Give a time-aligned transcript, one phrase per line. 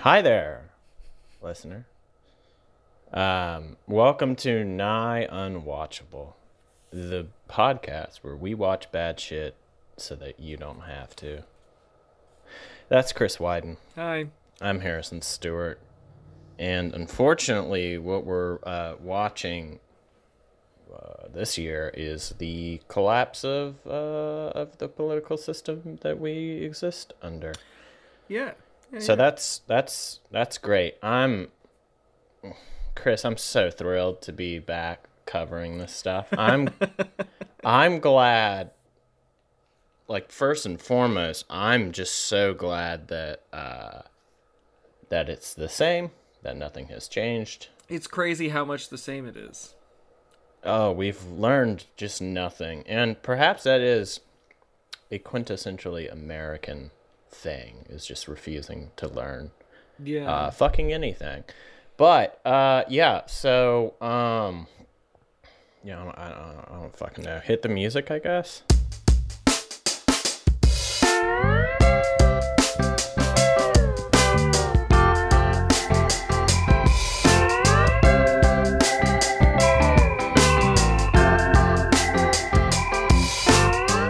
[0.00, 0.70] Hi there,
[1.42, 1.84] listener.
[3.12, 6.32] Um, welcome to Nigh Unwatchable,
[6.90, 9.56] the podcast where we watch bad shit
[9.98, 11.42] so that you don't have to.
[12.88, 13.76] That's Chris Wyden.
[13.94, 14.28] Hi.
[14.58, 15.78] I'm Harrison Stewart.
[16.58, 19.80] And unfortunately, what we're uh, watching
[20.90, 27.12] uh, this year is the collapse of uh, of the political system that we exist
[27.20, 27.52] under.
[28.28, 28.52] Yeah.
[28.98, 30.96] So that's that's that's great.
[31.02, 31.48] I'm
[32.94, 36.28] Chris, I'm so thrilled to be back covering this stuff.
[36.36, 36.70] I'm
[37.64, 38.72] I'm glad
[40.08, 44.02] like first and foremost, I'm just so glad that uh
[45.08, 46.10] that it's the same,
[46.42, 47.68] that nothing has changed.
[47.88, 49.74] it's crazy how much the same it is.
[50.62, 52.84] Oh, we've learned just nothing.
[52.86, 54.20] And perhaps that is
[55.10, 56.90] a quintessentially American
[57.30, 59.50] thing is just refusing to learn
[60.02, 60.30] Yeah.
[60.30, 61.44] uh, fucking anything.
[61.96, 64.66] But uh, yeah, so um,
[65.84, 67.40] yeah, I don't, I, don't, I don't fucking know.
[67.40, 68.62] Hit the music, I guess.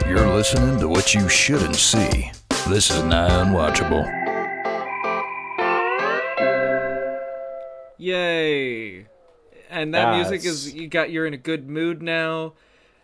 [0.06, 2.32] You're listening to what you shouldn't see.
[2.68, 4.06] This is now unwatchable.
[7.98, 9.06] Yay.
[9.68, 12.54] And that music is you got you're in a good mood now.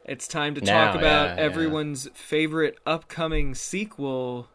[0.05, 1.41] It's time to Now, talk about yeah, yeah.
[1.43, 4.49] everyone's favorite upcoming sequel,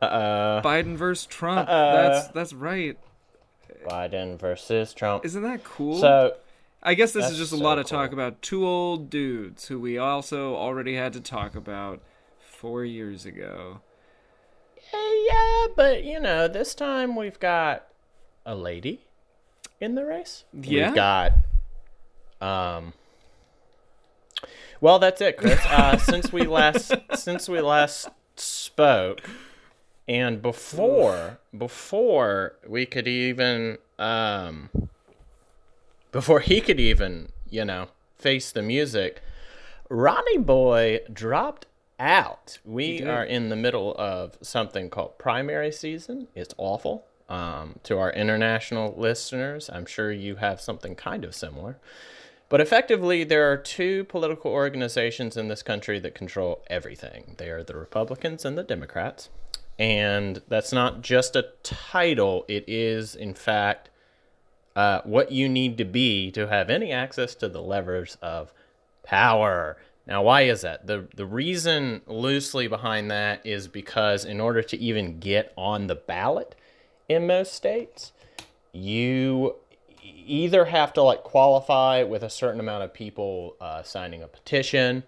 [0.00, 1.68] Uh, Biden versus Trump.
[1.68, 1.92] Uh-uh.
[2.10, 2.98] That's that's right.
[3.86, 5.24] Biden versus Trump.
[5.24, 5.98] Isn't that cool?
[5.98, 6.36] So
[6.82, 7.98] I guess this is just a so lot of cool.
[7.98, 12.00] talk about two old dudes who we also already had to talk about
[12.40, 13.80] 4 years ago.
[14.92, 17.86] Yeah, but you know, this time we've got
[18.44, 19.02] a lady
[19.80, 20.44] in the race.
[20.52, 20.86] Yeah?
[20.86, 21.32] We've got
[22.40, 22.92] um
[24.80, 25.64] Well, that's it, Chris.
[25.66, 29.22] Uh since we last since we last spoke
[30.08, 34.70] and before before we could even um
[36.12, 39.20] before he could even, you know, face the music,
[39.90, 41.66] Ronnie Boy dropped
[41.98, 42.58] out.
[42.64, 46.28] We are in the middle of something called primary season.
[46.34, 47.06] It's awful.
[47.28, 51.78] Um, to our international listeners, I'm sure you have something kind of similar.
[52.48, 57.34] But effectively, there are two political organizations in this country that control everything.
[57.38, 59.30] They are the Republicans and the Democrats.
[59.78, 63.90] And that's not just a title, it is, in fact,
[64.76, 68.52] uh, what you need to be to have any access to the levers of
[69.02, 69.76] power.
[70.06, 70.86] Now, why is that?
[70.86, 75.96] The the reason loosely behind that is because in order to even get on the
[75.96, 76.54] ballot
[77.08, 78.12] in most states,
[78.72, 79.56] you
[80.02, 85.02] either have to like qualify with a certain amount of people uh, signing a petition,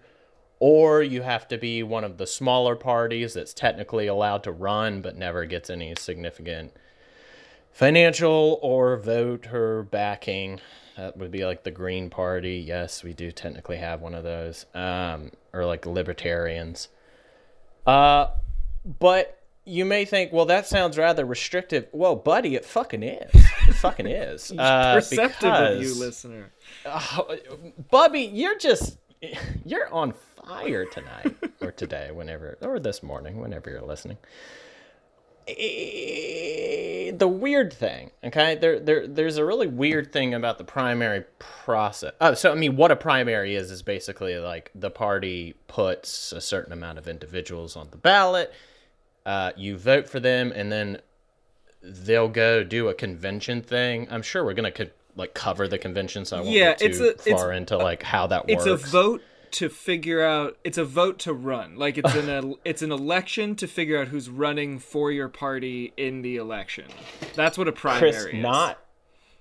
[0.59, 5.01] or you have to be one of the smaller parties that's technically allowed to run
[5.01, 6.73] but never gets any significant
[7.71, 10.59] financial or voter backing.
[10.99, 12.57] That would be like the Green Party.
[12.57, 14.65] Yes, we do technically have one of those.
[14.75, 16.89] Um, or like libertarians.
[17.87, 18.31] Uh,
[18.99, 21.87] but you may think, well, that sounds rather restrictive.
[21.93, 23.31] Well, buddy, it fucking is.
[23.33, 24.51] It fucking is.
[24.51, 26.51] Uh, Perceptive of you, listener.
[26.85, 27.37] Oh,
[27.89, 28.97] Bubby, you're just
[29.65, 30.13] you're on
[30.45, 34.17] fire tonight or today, whenever or this morning, whenever you're listening.
[35.57, 41.25] Eh, The weird thing, okay, there, there, there's a really weird thing about the primary
[41.39, 42.13] process.
[42.21, 46.39] Oh, so I mean, what a primary is is basically like the party puts a
[46.41, 48.53] certain amount of individuals on the ballot.
[49.25, 50.99] Uh, you vote for them, and then
[51.81, 54.07] they'll go do a convention thing.
[54.09, 56.85] I'm sure we're gonna co- like cover the convention, so I won't Yeah, get too
[56.85, 58.83] it's a- it's far into like how that It's works.
[58.83, 59.21] It's a vote
[59.53, 61.75] to figure out it's a vote to run.
[61.75, 66.21] Like it's an it's an election to figure out who's running for your party in
[66.21, 66.85] the election.
[67.35, 68.33] That's what a primary Chris, is.
[68.35, 68.79] not.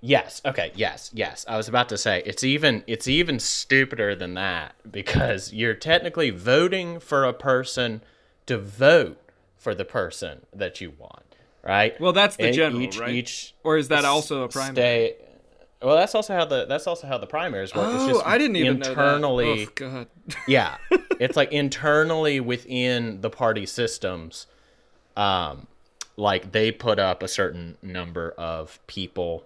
[0.00, 0.40] Yes.
[0.44, 0.70] Okay.
[0.75, 1.10] Yes.
[1.12, 1.44] Yes.
[1.49, 6.31] I was about to say it's even it's even stupider than that because you're technically
[6.31, 8.02] voting for a person
[8.46, 9.19] to vote
[9.56, 11.34] for the person that you want,
[11.64, 12.00] right?
[12.00, 13.11] Well, that's the And general, each, right?
[13.11, 14.75] Each Or is that also a primary?
[14.75, 15.16] Stay,
[15.82, 17.94] well, that's also how the that's also how the primaries work.
[17.94, 19.46] it's Oh, just I didn't even internally.
[19.46, 19.70] know that.
[19.70, 20.06] Oh god.
[20.48, 20.76] yeah
[21.20, 24.46] it's like internally within the party systems
[25.16, 25.66] um
[26.16, 29.44] like they put up a certain number of people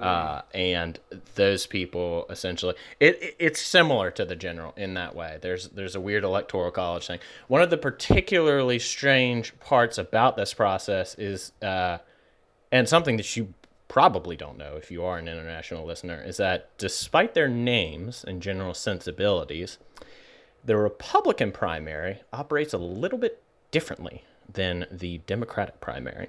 [0.00, 0.98] uh and
[1.36, 5.94] those people essentially it, it it's similar to the general in that way there's there's
[5.94, 7.18] a weird electoral college thing
[7.48, 11.96] one of the particularly strange parts about this process is uh
[12.70, 13.54] And something that you
[13.96, 18.42] probably don't know if you are an international listener is that despite their names and
[18.42, 19.78] general sensibilities,
[20.62, 24.22] the Republican primary operates a little bit differently
[24.52, 26.28] than the Democratic primary.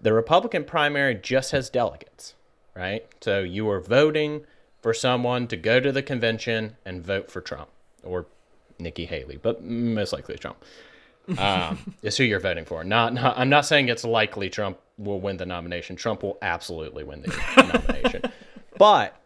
[0.00, 2.36] The Republican primary just has delegates,
[2.74, 3.06] right?
[3.20, 4.46] So you are voting
[4.80, 7.68] for someone to go to the convention and vote for Trump
[8.02, 8.24] or
[8.78, 10.56] Nikki Haley, but most likely Trump.
[11.36, 12.82] Um, is who you're voting for.
[12.82, 15.96] Not, not, I'm not saying it's likely Trump will win the nomination.
[15.96, 17.36] Trump will absolutely win the
[17.72, 18.22] nomination.
[18.78, 19.16] But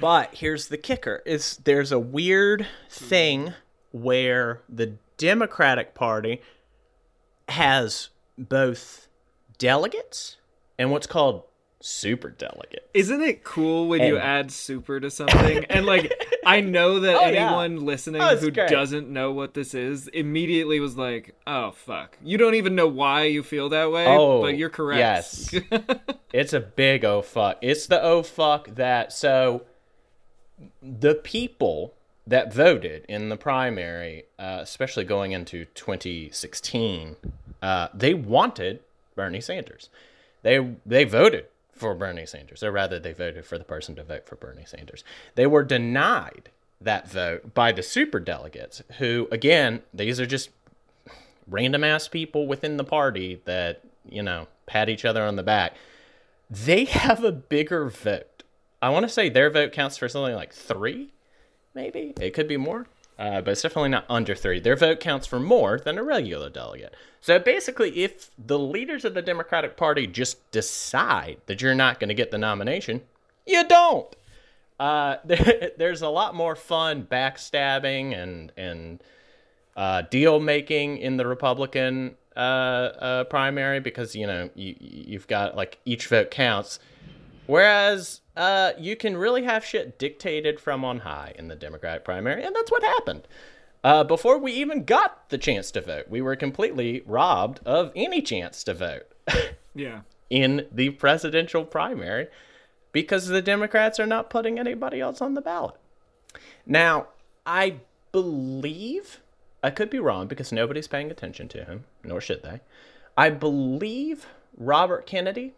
[0.00, 3.54] but here's the kicker: is there's a weird thing
[3.92, 6.40] where the Democratic Party
[7.48, 9.08] has both
[9.58, 10.36] delegates
[10.78, 11.42] and what's called
[11.80, 12.88] super delegate.
[12.92, 15.64] Isn't it cool when you add super to something?
[15.70, 16.12] and like,
[16.44, 17.46] I know that Oh, yeah.
[17.46, 18.68] anyone listening Oh, who great.
[18.68, 23.24] doesn't know what this is immediately was like, "Oh fuck!" You don't even know why
[23.24, 24.98] you feel that way, Oh, but you're correct.
[24.98, 25.54] yes.
[26.32, 27.58] It's a big oh fuck.
[27.60, 29.62] It's the oh fuck that so
[30.82, 31.94] the people
[32.26, 37.16] that voted in the primary, uh, especially going into 2016,
[37.62, 38.80] uh, they wanted
[39.16, 39.88] Bernie Sanders.
[40.42, 41.46] They they voted
[41.80, 45.02] for Bernie Sanders, or rather, they voted for the person to vote for Bernie Sanders.
[45.34, 46.50] They were denied
[46.80, 50.50] that vote by the super delegates, who again, these are just
[51.48, 55.74] random ass people within the party that you know pat each other on the back.
[56.48, 58.42] They have a bigger vote.
[58.82, 61.12] I want to say their vote counts for something like three
[61.74, 62.12] maybe?
[62.20, 62.86] It could be more
[63.20, 64.58] uh, but it's definitely not under three.
[64.58, 66.94] Their vote counts for more than a regular delegate.
[67.20, 72.08] So basically if the leaders of the democratic party just decide that you're not going
[72.08, 73.02] to get the nomination
[73.46, 74.16] you don't.
[74.78, 79.02] Uh, there, there's a lot more fun backstabbing and and
[79.76, 85.56] uh, deal making in the Republican uh, uh, primary because you know you you've got
[85.56, 86.78] like each vote counts,
[87.50, 92.44] whereas uh, you can really have shit dictated from on high in the Democratic primary,
[92.44, 93.26] and that's what happened.
[93.82, 98.22] Uh, before we even got the chance to vote, we were completely robbed of any
[98.22, 99.06] chance to vote
[99.74, 100.02] Yeah.
[100.30, 102.28] in the presidential primary
[102.92, 105.74] because the Democrats are not putting anybody else on the ballot.
[106.66, 107.08] Now,
[107.44, 107.76] I
[108.12, 109.20] believe,
[109.62, 112.60] I could be wrong because nobody's paying attention to him, nor should they.
[113.16, 114.26] I believe
[114.56, 115.54] Robert Kennedy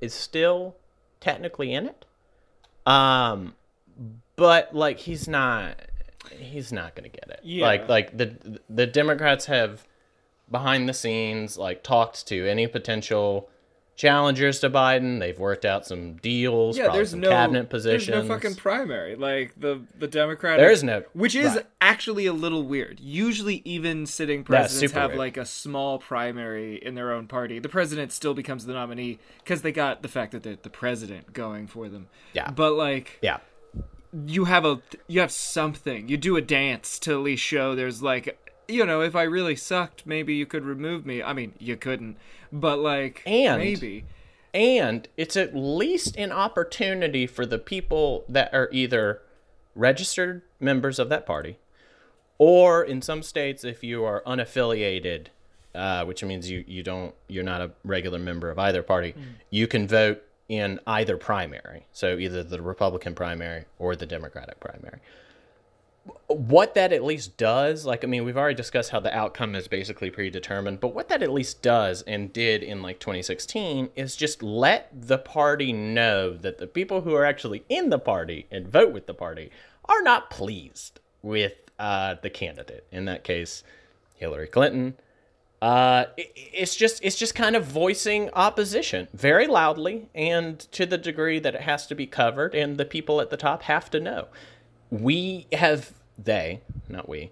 [0.00, 0.76] is still
[1.24, 2.04] technically in it.
[2.86, 3.54] Um,
[4.36, 5.76] but like he's not
[6.30, 7.40] he's not going to get it.
[7.42, 7.66] Yeah.
[7.66, 9.86] Like like the the Democrats have
[10.50, 13.48] behind the scenes like talked to any potential
[13.96, 15.20] challengers to Biden.
[15.20, 18.14] They've worked out some deals, Yeah, probably there's some no cabinet positions.
[18.14, 19.16] There's no fucking primary.
[19.16, 21.66] Like the the Democratic There is no- which is right.
[21.80, 23.00] actually a little weird.
[23.00, 25.18] Usually even sitting presidents have weird.
[25.18, 27.58] like a small primary in their own party.
[27.58, 31.32] The president still becomes the nominee cuz they got the fact that they're the president
[31.32, 32.08] going for them.
[32.32, 32.50] Yeah.
[32.50, 33.38] But like yeah.
[34.26, 36.08] you have a you have something.
[36.08, 38.38] You do a dance to at least show there's like
[38.68, 41.22] you know, if I really sucked, maybe you could remove me.
[41.22, 42.16] I mean, you couldn't,
[42.54, 44.04] but like And- maybe.
[44.54, 49.20] and it's at least an opportunity for the people that are either
[49.74, 51.58] registered members of that party
[52.38, 55.26] or in some states if you are unaffiliated
[55.74, 59.12] uh, which means you, you don't you're not a regular member of either party
[59.50, 61.86] you can vote in either primary.
[61.92, 65.00] So either the republican primary or the democratic primary
[66.26, 69.68] what that at least does, like, I mean, we've already discussed how the outcome is
[69.68, 74.42] basically predetermined, but what that at least does and did in like 2016 is just
[74.42, 78.92] let the party know that the people who are actually in the party and vote
[78.92, 79.50] with the party
[79.86, 82.86] are not pleased with uh, the candidate.
[82.90, 83.62] In that case,
[84.14, 84.94] Hillary Clinton.
[85.62, 90.98] Uh, it, it's just it's just kind of voicing opposition very loudly and to the
[90.98, 93.98] degree that it has to be covered, and the people at the top have to
[93.98, 94.28] know
[95.00, 97.30] we have they not we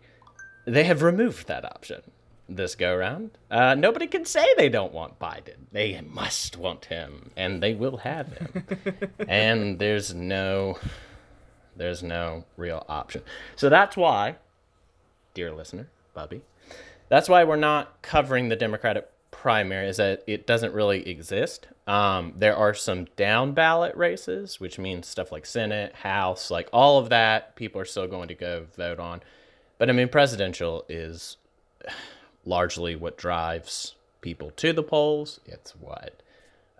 [0.64, 2.02] they have removed that option
[2.48, 3.30] this go round.
[3.50, 5.54] Uh, nobody can say they don't want biden.
[5.70, 8.64] They must want him and they will have him.
[9.28, 10.78] And there's no
[11.76, 13.22] there's no real option.
[13.56, 14.36] So that's why
[15.34, 16.42] dear listener bubby
[17.08, 21.68] that's why we're not covering the Democratic primary is that it doesn't really exist.
[21.86, 26.98] Um, there are some down ballot races, which means stuff like Senate, House, like all
[26.98, 27.56] of that.
[27.56, 29.20] People are still going to go vote on,
[29.78, 31.38] but I mean, presidential is
[32.44, 35.40] largely what drives people to the polls.
[35.44, 36.22] It's what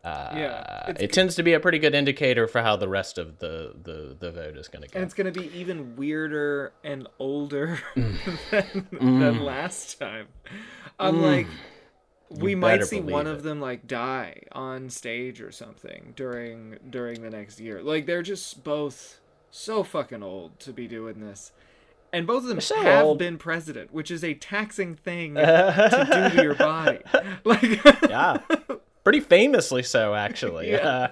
[0.04, 0.84] yeah.
[0.88, 3.74] uh, it tends to be a pretty good indicator for how the rest of the
[3.82, 4.96] the, the vote is going to go.
[4.96, 8.16] And it's gonna be even weirder and older Mm.
[8.90, 10.26] than, than last time.
[10.98, 11.52] I'm like, You
[12.38, 13.30] we might see one it.
[13.30, 17.82] of them like die on stage or something during during the next year.
[17.82, 19.20] Like they're just both
[19.50, 21.52] so fucking old to be doing this.
[22.12, 23.18] And both of them so have old.
[23.18, 26.98] been president, which is a taxing thing to do to your body.
[27.44, 28.38] Like yeah,
[29.04, 30.70] pretty famously so actually.
[30.72, 30.88] Yeah.
[30.88, 31.08] Uh,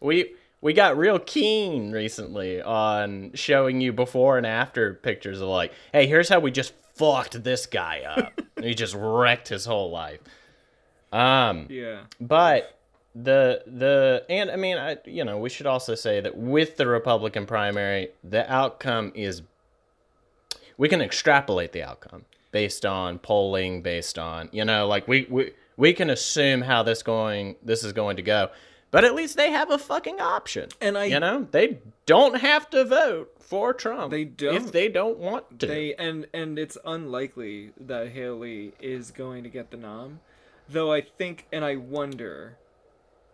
[0.00, 5.72] we we got real keen recently on showing you before and after pictures of like,
[5.92, 8.40] hey, here's how we just fucked this guy up.
[8.62, 10.20] he just wrecked his whole life.
[11.14, 12.00] Um, Yeah.
[12.20, 12.78] but
[13.14, 16.86] the the and I mean I you know we should also say that with the
[16.86, 19.42] Republican primary, the outcome is
[20.76, 25.52] we can extrapolate the outcome based on polling, based on you know like we we
[25.76, 28.50] we can assume how this going this is going to go.
[28.90, 30.68] But at least they have a fucking option.
[30.80, 34.12] And I- you know, they don't have to vote for Trump.
[34.12, 34.54] They don't.
[34.54, 35.66] if they don't want to.
[35.66, 40.20] They and and it's unlikely that Haley is going to get the nom,
[40.68, 40.92] though.
[40.92, 42.56] I think and I wonder,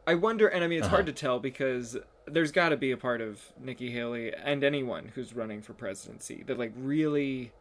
[0.07, 1.13] I wonder, and I mean it's hard Uh-huh.
[1.15, 1.97] to tell because
[2.27, 6.43] there's got to be a part of Nikki Haley and anyone who's running for presidency
[6.47, 7.53] that like really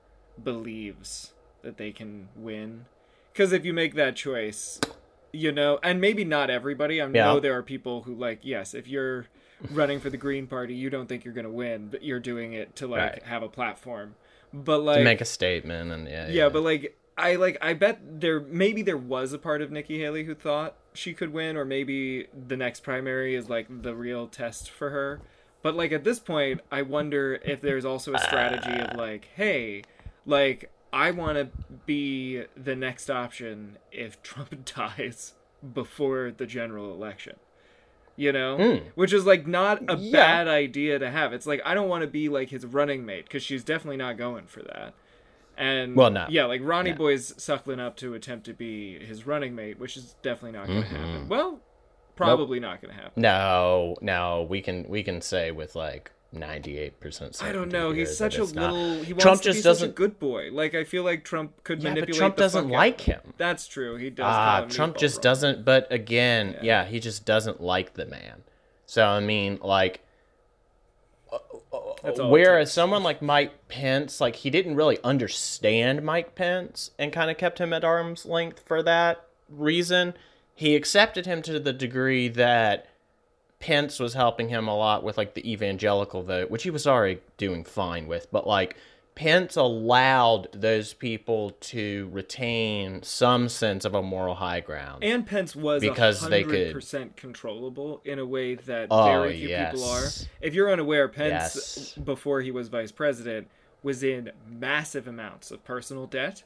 [0.44, 1.34] believes
[1.64, 2.86] that they can win.
[3.34, 4.80] Because if you make that choice,
[5.32, 7.02] you know, and maybe not everybody.
[7.02, 7.26] I Yeah.
[7.26, 9.28] know there are people who like yes, if you're
[9.72, 12.54] running for the Green Party, you don't think you're going to win, but you're doing
[12.54, 13.24] it to like Right.
[13.24, 14.16] have a platform.
[14.54, 16.28] But like to make a statement and yeah.
[16.28, 19.72] yeah, yeah, but like I like I bet there maybe there was a part of
[19.72, 23.94] Nikki Haley who thought she could win, or maybe the next primary is like the
[23.94, 25.22] real test for her.
[25.62, 29.84] But like at this point, I wonder if there's also a strategy of like, hey,
[30.26, 31.50] like I want to
[31.86, 35.34] be the next option if Trump dies
[35.74, 37.36] before the general election.
[38.16, 38.88] You know, hmm.
[38.96, 39.96] which is like not a.
[39.96, 40.12] Yeah.
[40.12, 41.32] bad idea to have.
[41.34, 44.18] It's like I don't want to be like his running mate because she's definitely not
[44.18, 44.94] going for that.
[45.60, 46.26] And Well, no.
[46.30, 46.96] yeah, like Ronnie Yeah.
[46.96, 50.82] Boy's suckling up to attempt to be his running mate, which is definitely not going
[50.84, 50.96] to Mm-hmm.
[50.96, 51.28] happen.
[51.30, 51.60] Well,
[52.16, 53.22] probably not going to happen.
[53.22, 57.38] No, no, we can we can say with like ninety eight percent.
[57.44, 57.92] I don't know.
[57.92, 59.04] He's such a little.
[59.04, 59.96] He wants Trump to just be such a doesn't.
[59.96, 60.50] good boy.
[60.52, 62.18] Like I feel like Trump could yeah, but manipulate.
[62.20, 63.34] Trump the doesn't like of him.
[63.38, 63.98] That's true.
[63.98, 64.26] He does.
[64.28, 65.24] Ah, Trump just Bro.
[65.24, 65.66] doesn't.
[65.66, 66.86] But again, yeah.
[66.86, 68.44] he just doesn't like the man.
[68.86, 70.09] So I mean, like, That's all it
[72.18, 77.38] whereas someone like Mike Pence, like he didn't really understand Mike Pence and kind of
[77.38, 80.14] kept him at arm's length for that reason.
[80.56, 82.88] He accepted him to the degree that
[83.60, 87.20] Pence was helping him a lot with like the evangelical vote, which he was already
[87.38, 88.76] doing fine with, but like
[89.20, 95.04] Pence allowed those people to retain some sense of a moral high ground.
[95.04, 99.50] And Pence was Because they could- percent controllable in a way that Oh, very few
[99.50, 100.06] people are.
[100.40, 101.96] If you're unaware, Pence Yes.
[102.02, 103.50] before he was vice president
[103.84, 106.44] was in massive amounts of personal debt.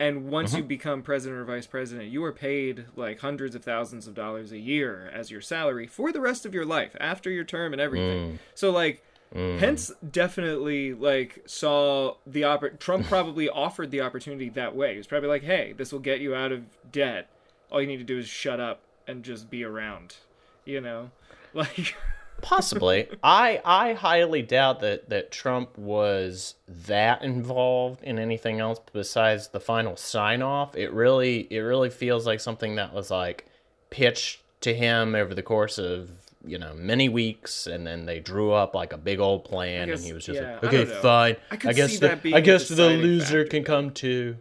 [0.00, 0.58] And once Mm-hmm.
[0.58, 4.50] you become president or vice president, you are paid like hundreds of thousands of dollars
[4.50, 7.80] a year as your salary for the rest of your life after your term and
[7.80, 8.32] everything.
[8.32, 8.38] Mm.
[8.56, 9.04] So like
[9.34, 9.58] Mm.
[9.58, 14.92] Pence definitely like saw the oppor- Trump probably offered the opportunity that way.
[14.92, 17.28] He was probably like, "Hey, this will get you out of debt.
[17.70, 20.16] All you need to do is shut up and just be around."
[20.64, 21.10] You know?
[21.54, 21.96] Like
[22.40, 23.08] Possibly.
[23.22, 29.60] I I highly doubt that that Trump was that involved in anything else besides the
[29.60, 30.76] final sign off.
[30.76, 33.46] It really it really feels like something that was like
[33.90, 36.10] pitched to him over the course of
[36.46, 39.98] you know many weeks and then they drew up like a big old plan guess-
[39.98, 41.36] and he was just yeah, like okay don't fine.
[41.50, 43.66] I I, guess the I guess the loser factor, can though.
[43.66, 44.36] come too.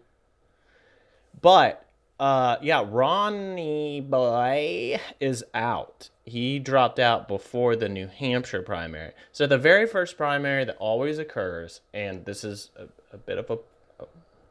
[1.41, 1.85] But
[2.19, 6.09] uh yeah Ronnie boy is out.
[6.25, 9.13] He dropped out before the New Hampshire primary.
[9.31, 13.49] So the very first primary that always occurs and this is a, a bit of
[13.49, 13.57] a,
[13.99, 14.05] a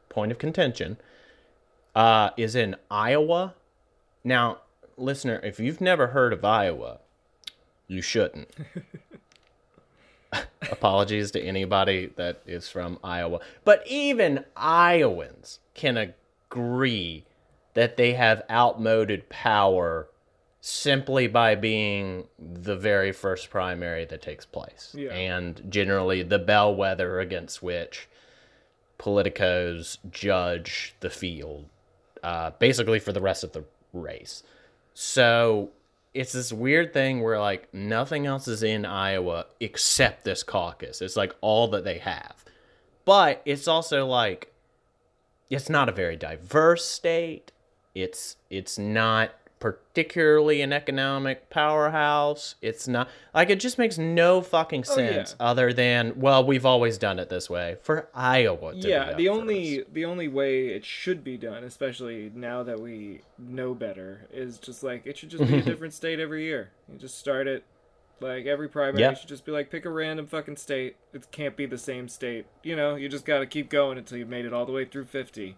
[0.09, 0.97] point of contention
[1.95, 3.55] uh is in Iowa.
[4.23, 4.59] Now
[4.97, 6.99] listener if you've never heard of Iowa
[7.87, 8.49] you shouldn't
[10.71, 13.39] apologies to anybody that is from Iowa.
[13.63, 17.25] But even Iowans can agree
[17.73, 20.07] that they have outmoded power
[20.59, 24.93] simply by being the very first primary that takes place.
[24.97, 25.11] Yeah.
[25.11, 28.07] And generally the bellwether against which
[28.99, 31.65] politicos judge the field,
[32.23, 33.63] uh, basically for the rest of the
[33.93, 34.43] race.
[34.93, 35.69] So
[36.17, 40.99] it's this weird thing where like nothing else is in Iowa except this caucus.
[40.99, 42.43] It's like all that they have.
[43.05, 44.51] But it's also like
[45.51, 47.51] it's not a very diverse state.
[47.93, 52.55] It's it's not particularly an economic powerhouse.
[52.61, 55.07] It's not like it just makes no fucking Oh, yeah.
[55.13, 58.73] sense other than well, we've always done it this way for Iowa.
[58.73, 59.39] To yeah the first.
[59.39, 64.57] only the only way it should be done especially now that we know better is
[64.57, 67.63] just like it should just be a different state every year you just start it
[68.19, 69.13] like every primary Yeah.
[69.13, 72.45] should just be like pick a random fucking state it can't be the same state
[72.63, 74.85] you know you just got to keep going until you've made it all the way
[74.85, 75.55] through 50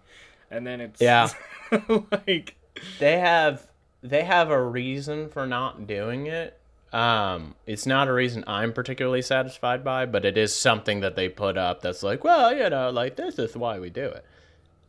[0.51, 1.29] and then it's Yeah.
[2.27, 2.55] like
[2.99, 3.67] they have
[4.01, 6.59] they have a reason for not doing it.
[6.91, 11.29] Um, it's not a reason I'm particularly satisfied by, but it is something that they
[11.29, 14.25] put up that's like, well, you know, like this is why we do it.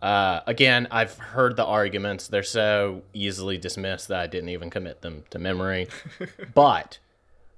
[0.00, 2.28] Uh, again, I've heard the arguments.
[2.28, 5.88] They're so easily dismissed that I didn't even commit them to memory.
[6.54, 6.98] but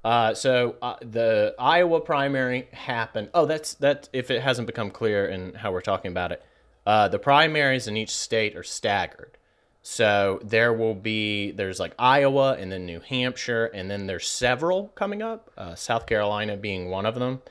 [0.05, 3.29] uh, so uh, the Iowa primary happened.
[3.33, 4.09] Oh, that's that.
[4.13, 6.43] If it hasn't become clear in how we're talking about it,
[6.85, 9.39] uh, the primaries in each state are staggered.
[9.83, 14.89] So there will be there's like Iowa and then New Hampshire and then there's several
[14.95, 15.51] coming up.
[15.57, 17.43] Uh, South Carolina being one of them.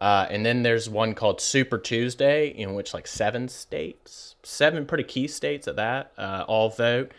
[0.00, 5.04] Uh, and then there's one called Super Tuesday, in which like seven states, seven pretty
[5.04, 7.12] key states at that, uh, all vote.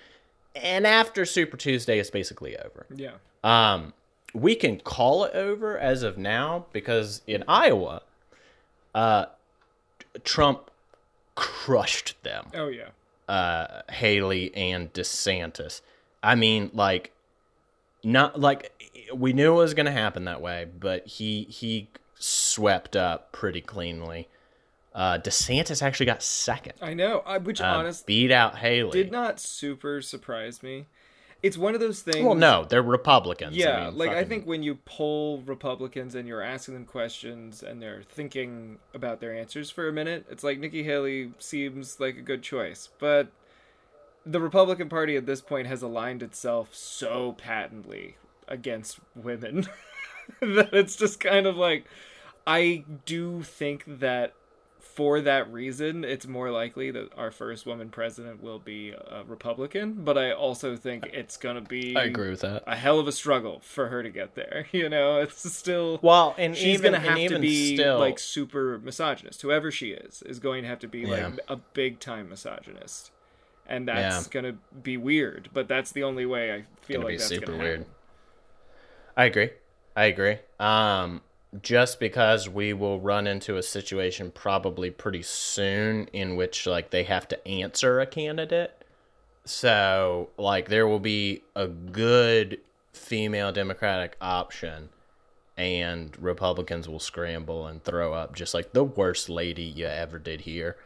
[0.56, 2.88] And after Super Tuesday, it's basically over.
[2.96, 3.12] yeah
[3.44, 3.94] Um,
[4.34, 8.02] we can call it over as of now because in Iowa,
[8.96, 9.26] uh,
[10.24, 10.70] Trump
[11.36, 12.90] crushed them oh yeah
[13.28, 15.82] uh, Haley and DeSantis.
[16.24, 17.12] I mean, like,
[18.04, 18.72] not like
[19.14, 23.62] we knew it was going to happen that way, but he he swept up pretty
[23.62, 24.28] cleanly.
[24.94, 28.92] Uh, DeSantis actually got second, i know which uh, honest beat out Haley.
[28.92, 30.88] did not super surprise me
[31.44, 33.56] it's one of those things well, no, they're Republicans.
[33.56, 37.64] I Yeah, mean, like I think when you poll Republicans and you're asking them questions
[37.64, 42.18] and they're thinking about their answers for a minute, it's like Nikki Haley seems like
[42.18, 42.90] a good choice.
[43.00, 43.32] But
[44.26, 48.18] the Republican Party at this point has aligned itself so patently
[48.48, 49.68] against women
[50.42, 51.86] that it's just kind of like
[52.46, 54.34] I do think that
[54.94, 60.04] for that reason, it's more likely that our first woman president will be a Republican.
[60.04, 62.64] But I also think it's gonna be I agree with that.
[62.68, 64.68] a hell of a struggle for her to get there.
[64.74, 69.42] You know, it's still Well, and she's gonna have to be still, like super misogynist.
[69.42, 71.28] Whoever she is is going to have to be Yeah.
[71.28, 73.12] like a big time misogynist,
[73.68, 74.32] and that's Yeah.
[74.42, 75.50] gonna be weird.
[75.54, 77.80] But that's the only way I feel gonna like be that's super gonna weird.
[77.80, 77.94] happen.
[79.18, 79.50] I agree.
[79.96, 80.38] I agree.
[80.60, 81.22] Um,
[81.62, 87.04] just because we will run into a situation probably pretty soon in which like they
[87.04, 88.84] have to answer a candidate.
[89.44, 92.60] So like there will be a good
[92.94, 94.90] female Democratic option
[95.58, 100.42] and Republicans will scramble and throw up just like the worst lady you ever did
[100.42, 100.78] here.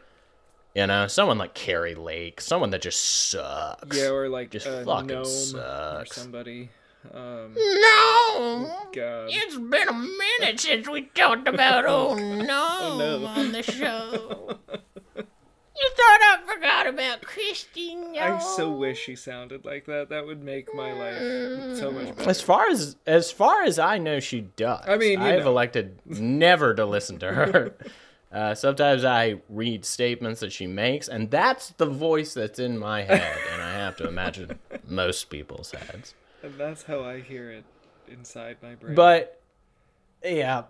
[0.74, 3.96] You know, someone like Kari Lake, someone that just sucks.
[3.96, 6.16] Yeah, or like Just a fucking gnome or sucks.
[6.16, 6.68] somebody.
[7.14, 8.86] Um, No!
[8.92, 9.28] God.
[9.30, 13.26] It's been a minute since we talked about Oh No, no.
[13.26, 14.58] on the show.
[15.16, 18.16] you thought I forgot about Christine?
[18.18, 20.08] I so wish she sounded like that.
[20.08, 22.30] That would make my life so much better.
[22.30, 24.84] As far as as far as I know, she does.
[24.88, 25.50] I mean, I've know.
[25.50, 27.74] elected never to listen to her.
[28.32, 33.02] Uh, sometimes I read statements that she makes, and that's the voice that's in my
[33.02, 36.12] head, and I have to imagine most people's heads.
[36.42, 37.64] And that's how I hear it
[38.08, 38.94] inside my brain.
[38.94, 39.40] But
[40.24, 40.64] yeah,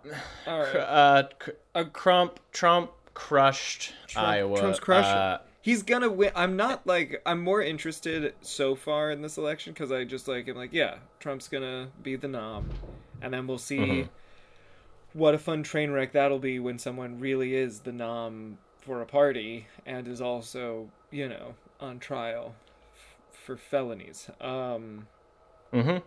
[0.47, 0.75] all right.
[0.75, 4.59] uh, cr- uh, Trump Trump crushed Trump- Iowa.
[4.59, 5.11] Trump's crushing.
[5.11, 6.31] Uh, He's gonna win.
[6.35, 10.47] I'm not like I'm more interested so far in this election because I just like
[10.47, 12.69] I'm like yeah, Trump's gonna be the nom,
[13.21, 14.07] and then we'll see Mm-hmm.
[15.13, 19.05] what a fun train wreck that'll be when someone really is the nom for a
[19.05, 22.55] party and is also you know on trial
[22.95, 24.29] f- for felonies.
[24.39, 25.07] Um,
[25.73, 26.01] mhm.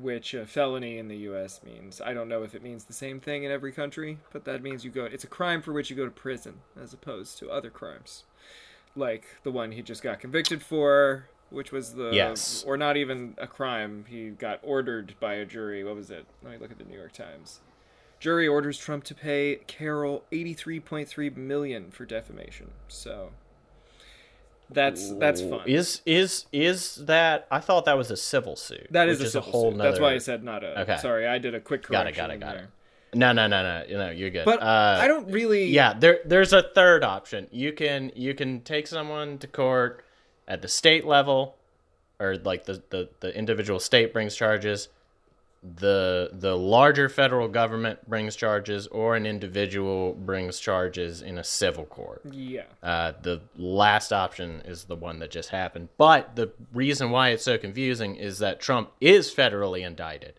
[0.00, 1.60] which uh, felony in the U.S.
[1.64, 2.00] means.
[2.00, 4.84] I don't know if it means the same thing in every country, but that means
[4.84, 5.04] you go.
[5.04, 8.24] It's a crime for which you go to prison, as opposed to other crimes,
[8.96, 12.64] like the one he just got convicted for, which was the Yes.
[12.66, 14.04] or not even a crime.
[14.08, 15.84] He got ordered by a jury.
[15.84, 16.26] What was it?
[16.42, 17.60] Let me look at the New York Times.
[18.20, 22.70] Jury orders Trump to pay Carroll eighty-three point three million for defamation.
[22.88, 23.30] So
[24.70, 25.62] that's that's fun.
[25.66, 27.46] Is is is that?
[27.50, 28.86] I thought that was a civil suit.
[28.90, 29.78] That is a civil whole suit.
[29.78, 30.80] That's why I said not a.
[30.82, 30.96] Okay.
[30.98, 31.92] Sorry, I did a quick correction.
[31.92, 32.24] Got correction.
[32.24, 32.64] it, got it, in got there.
[32.64, 32.70] it.
[33.14, 33.84] No, no, no, no.
[33.88, 34.44] You know, you're good.
[34.44, 35.66] But uh, I don't really.
[35.66, 37.46] Yeah, there there's a third option.
[37.50, 40.04] You can you can take someone to court
[40.48, 41.56] at the state level,
[42.18, 44.88] or like the the, the individual state brings charges.
[45.76, 51.84] The the larger federal government brings charges or an individual brings charges in a civil
[51.86, 52.20] court.
[52.30, 52.64] Yeah.
[52.82, 55.88] Uh, the last option is the one that just happened.
[55.96, 60.34] But the reason why it's so confusing is that Trump is federally indicted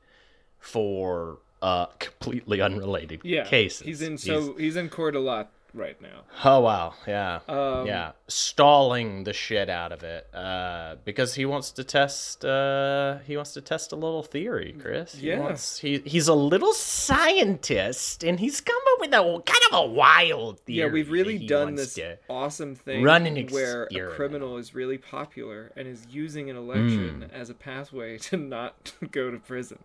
[0.59, 3.45] for uh, completely unrelated Yeah.
[3.45, 3.85] cases.
[3.85, 6.21] He's in so he's in court a lot right now.
[6.43, 11.71] Oh wow, yeah, Um, yeah, stalling the shit out of it uh, because he wants
[11.71, 12.43] to test.
[12.43, 15.13] Uh, he wants to test a little theory, Chris.
[15.15, 15.39] He Yeah.
[15.41, 19.85] wants, he he's a little scientist, and he's come up with a kind of a
[19.87, 20.79] wild theory.
[20.87, 25.71] Yeah, we've really done this awesome thing run an where a criminal is really popular
[25.75, 27.35] and is using an election Hmm.
[27.35, 29.79] as a pathway to not go to prison.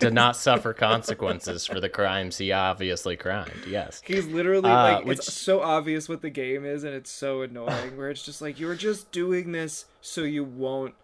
[0.00, 3.52] To not suffer consequences for the crimes he obviously crimed.
[3.68, 4.02] Yes.
[4.04, 7.29] He's literally Uh, like which- it's so obvious what the game is and it's so
[7.42, 10.94] annoying where it's just like you're just doing this so you won't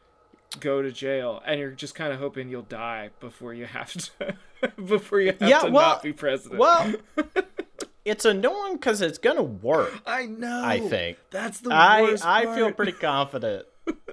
[0.61, 4.37] go to jail and you're just kind of hoping you'll die before you have to
[4.87, 6.59] before you have Yeah, to well- not be president.
[6.61, 6.95] Well,
[8.05, 10.01] it's annoying because it's gonna work.
[10.07, 10.63] I know.
[10.65, 11.19] I think.
[11.31, 13.67] that's the I worst I feel pretty confident.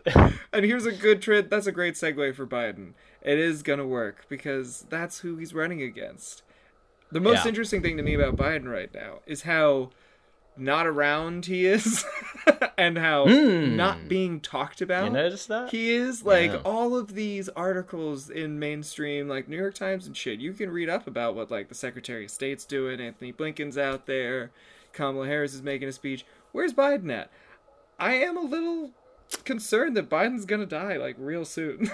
[0.56, 1.50] And here's a good trend.
[1.50, 2.94] That's a great segue for Biden.
[3.24, 6.44] It is gonna work because that's who he's running against.
[7.12, 7.50] The most Yeah.
[7.50, 9.90] interesting thing to me about Biden right now is how
[10.58, 12.06] not around he is,
[12.78, 13.76] and how hmm.
[13.76, 15.06] not being talked about.
[15.06, 15.70] You notice that?
[15.72, 16.62] He is like Yeah.
[16.66, 20.40] all of these articles in mainstream, like New York Times and shit.
[20.40, 23.00] You can read up about what like the Secretary of State's doing.
[23.02, 24.52] Antony Blinken's out there.
[24.92, 26.26] Kamala Harris is making a speech.
[26.52, 27.32] Where's Biden at?
[28.00, 28.92] I am a little
[29.46, 31.90] concerned that Biden's gonna die like real soon.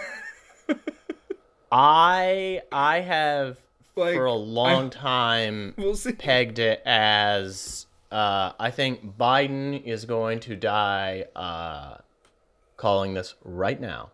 [1.71, 3.57] I I have
[3.95, 6.13] Like, for a long time we'll see.
[6.13, 11.25] pegged it as uh, I think Biden is going to die.
[11.35, 11.97] Uh,
[12.79, 14.09] calling this right now,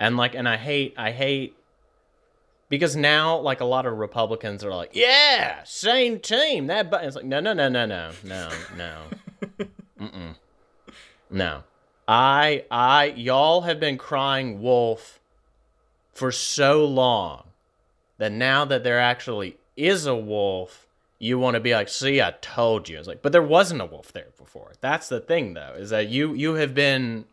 [0.00, 1.54] And like, and I hate, I hate
[2.70, 7.16] because now, like, a lot of Republicans are like, "Yeah, same team." That, but it's
[7.16, 9.02] like, no, no, no, no, no, no, no,
[10.00, 10.34] mm,
[11.28, 11.64] no.
[12.08, 15.20] I, I, y'all have been crying wolf
[16.14, 17.44] for so long
[18.18, 20.86] that now that there actually is a wolf,
[21.18, 23.86] you want to be like, "See, I told you." It's like, but there wasn't a
[23.86, 24.72] wolf there before.
[24.80, 27.26] That's the thing, though, is that you you have been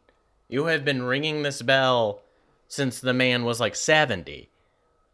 [0.49, 2.21] you have been ringing this bell
[2.67, 4.49] since the man was like seventy.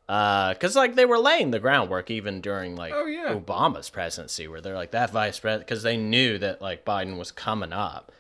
[0.10, 3.34] Uh, cause like they were laying the groundwork even during like Oh, yeah.
[3.34, 7.32] Obama's presidency, where they're like that vice president, because they knew that like Biden was
[7.32, 8.12] coming up.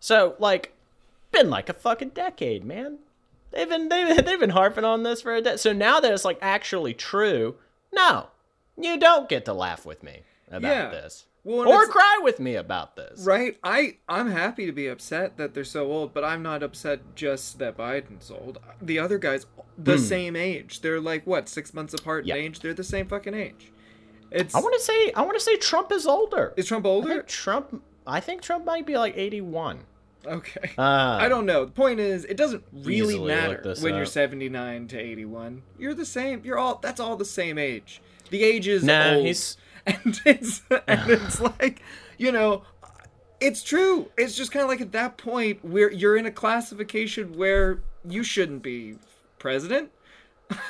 [0.00, 0.72] So like,
[1.32, 2.98] been like a fucking decade, man.
[3.50, 5.60] They've been they've, they've been harping on this for a decade.
[5.60, 7.56] So now that it's like actually true,
[7.92, 8.28] no,
[8.78, 10.20] you don't get to laugh with me
[10.50, 10.88] about Yeah.
[10.90, 13.24] this, Well, or cry with me about this.
[13.24, 13.56] Right.
[13.62, 17.60] I I'm happy to be upset that they're so old, but I'm not upset just
[17.60, 18.58] that Biden's old.
[18.82, 19.46] The other guys
[19.78, 20.80] the same age.
[20.80, 22.26] They're like what, 6 months apart.
[22.26, 22.34] Yeah.
[22.34, 22.60] in age?
[22.60, 23.70] They're the same fucking age.
[24.32, 26.52] It's I want to say I want to say Trump is older.
[26.56, 27.08] Is Trump older?
[27.10, 27.82] think Trump.
[28.06, 29.80] I think Trump might be like eighty-one.
[30.26, 30.72] Okay.
[30.76, 31.64] Uh, I don't know.
[31.64, 35.62] The point is, it doesn't really matter when you're 79 to 81.
[35.78, 36.42] You're the same.
[36.44, 36.78] You're all.
[36.82, 38.02] That's all the same age.
[38.30, 39.56] The age is Nah, old, he's-
[40.04, 41.82] and it's and it's like,
[42.18, 42.62] you know,
[43.40, 44.08] it's true.
[44.16, 48.22] It's just kind of like at that point where you're in a classification where you
[48.22, 48.96] shouldn't be
[49.38, 49.90] president.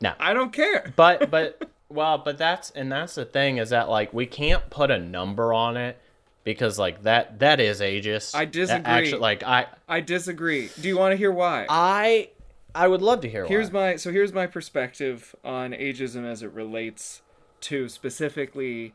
[0.00, 0.14] No.
[0.18, 0.90] I don't care.
[0.96, 4.90] but but well, but that's and that's the thing is that like we can't put
[4.90, 6.00] a number on it
[6.44, 8.34] because like that that is ageist.
[8.34, 8.84] I disagree.
[8.86, 10.70] Actually, like I I disagree.
[10.80, 11.66] Do you want to hear why?
[11.68, 12.30] I
[12.74, 13.44] I would love to hear.
[13.44, 13.90] here's why.
[13.90, 17.20] my so here's my perspective on ageism as it relates
[17.62, 18.94] to specifically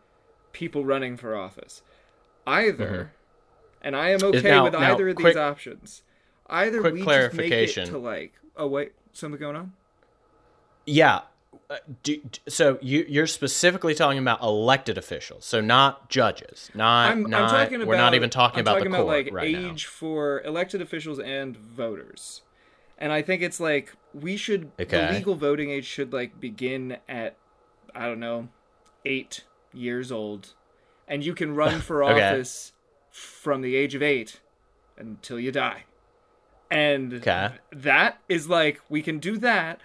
[0.54, 1.82] people running for office
[2.47, 3.12] either
[3.82, 4.47] and i am okay Mm-hmm.
[4.47, 6.04] now- with now, either of quick- these options
[6.50, 9.74] either we just make it to like oh wait something going on
[10.86, 11.21] Yeah.
[11.69, 12.19] Uh, do,
[12.50, 17.43] so you you're specifically talking about elected officials, so not judges, not I'm, not.
[17.43, 19.54] I'm talking about we're not even talking I'm about talking the about court like right
[19.54, 19.71] now.
[19.71, 22.41] age for elected officials and voters
[22.97, 27.38] and i think it's like we should the legal voting age should like begin at
[27.95, 28.47] i don't know
[29.06, 30.54] eight years old
[31.08, 32.21] and you can run for Okay.
[32.21, 32.73] office
[33.10, 34.39] from the age of eight
[34.97, 35.84] until you die
[36.69, 37.51] and Okay.
[37.71, 39.80] that is like we can do that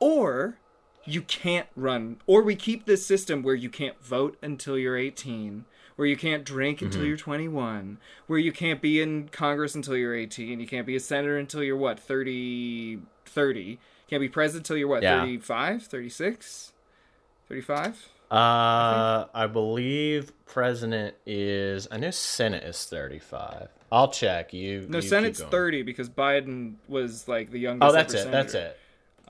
[0.00, 0.58] or
[1.04, 5.64] you can't run or we keep this system where you can't vote until you're 18
[5.96, 7.08] where you can't drink until Mm-hmm.
[7.08, 11.00] you're 21, where you can't be in Congress until you're 18, you can't be a
[11.00, 13.80] senator until you're what, 30, 30.
[14.08, 15.18] Can't be president until you're what, Yeah.
[15.22, 16.72] 35, 36,
[17.48, 18.08] 35?
[18.30, 21.88] Uh, I believe president is.
[21.90, 23.68] I know Senate is thirty-five.
[23.90, 24.52] I'll check.
[24.52, 24.86] You.
[24.88, 27.88] No, you Senate's 30 because Biden was like the youngest.
[27.88, 28.30] Oh, that's it.
[28.30, 28.70] That's senator.
[28.72, 28.78] it.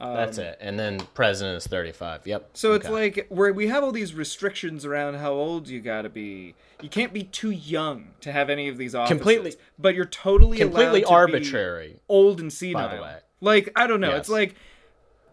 [0.01, 0.59] That's it.
[0.61, 2.27] And then president is thirty-five.
[2.27, 2.51] Yep.
[2.55, 2.93] So it's Okay.
[2.95, 6.57] like where we have all these restrictions around how old you gotta be.
[6.83, 9.17] You can't be too young to have any of these offices.
[9.17, 12.01] Completely- but you're totally completely to arbitrary.
[12.09, 12.89] old and senile.
[12.89, 13.17] By the way.
[13.41, 14.17] Like I don't know.
[14.17, 14.57] It's like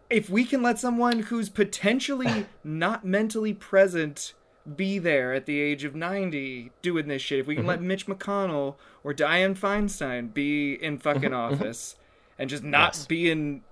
[0.08, 4.34] if we can let someone who's potentially not mentally present
[4.76, 7.68] be there at the age of 90 doing this shit if we can Mm-hmm.
[7.68, 11.96] let mitch mcconnell or Dianne feinstein be in fucking office
[12.38, 12.98] and just not Mm-hmm.
[13.00, 13.06] Yes.
[13.06, 13.62] be in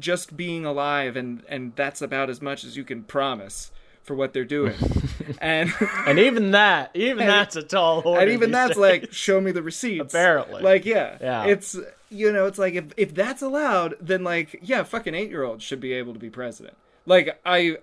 [0.00, 3.70] just being alive and and that's about as much as you can promise
[4.02, 4.74] for what they're doing
[5.40, 5.72] and
[6.06, 8.20] And even that, even And- that's a tall order.
[8.20, 8.78] and even that's days.
[8.78, 10.60] like show me the receipts Apparently.
[10.62, 11.44] like yeah Yeah.
[11.46, 11.76] it's
[12.08, 15.64] you know it's like if, if that's allowed then like yeah fucking eight year olds
[15.64, 16.76] should be able to be president.
[17.04, 17.78] Like i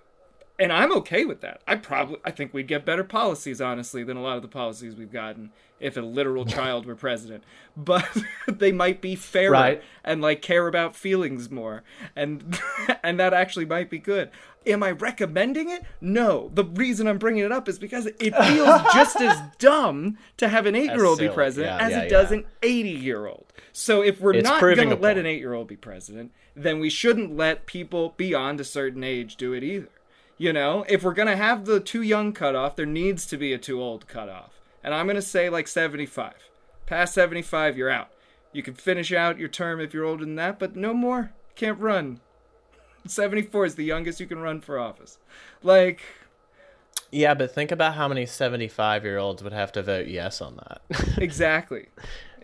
[0.58, 1.60] and i'm okay with that.
[1.66, 4.96] I probably i think we'd get better policies honestly than a lot of the policies
[4.96, 5.50] we've gotten
[5.84, 7.44] if a literal child were president.
[7.76, 8.08] But
[8.48, 9.82] they might be fairer Right.
[10.02, 11.84] and like care about feelings more.
[12.16, 12.58] And
[13.04, 14.30] and that actually might be good.
[14.66, 15.84] Am i recommending it?
[16.00, 16.50] No.
[16.54, 20.64] The reason i'm bringing it up is because it feels just as dumb to have
[20.64, 24.48] an 8-year-old be president Yeah, as yeah, it does an 80-year-old so if we're It's
[24.48, 28.64] not going to let an 8-year-old be president then we shouldn't let people beyond a
[28.64, 29.88] certain age do it either.
[30.38, 30.84] You know?
[30.88, 33.82] If we're going to have the too young cutoff there needs to be a too
[33.82, 34.52] old cutoff
[34.84, 36.34] and i'm going to say like 75
[36.86, 38.10] past 75 you're out.
[38.52, 41.32] You can finish out your term if you're older than that but no more.
[41.56, 42.20] Can't run.
[43.06, 45.18] 74 is the youngest you can run for office.
[45.62, 46.02] Like
[47.14, 50.82] Yeah, but think about how many seventy-five-year-olds would have to vote yes on that.
[51.18, 51.88] exactly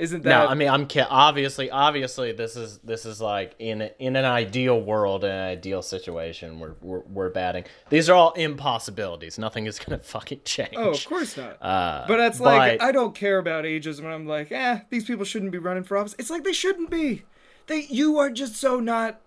[0.01, 3.91] isn't that no, I mean I'm ki- obviously, obviously this is this is like in
[3.99, 7.65] in an ideal world, in an ideal situation, we're we're, we're batting.
[7.91, 9.39] These are all impossibilities.
[9.39, 10.73] Nothing is gonna fucking change.
[10.75, 11.63] Oh, of course not.
[11.63, 15.05] Uh, but that's like but- I don't care about ages when I'm like, eh, these
[15.05, 16.15] people shouldn't be running for office.
[16.19, 17.25] It's like they shouldn't be.
[17.67, 19.21] They you are just so not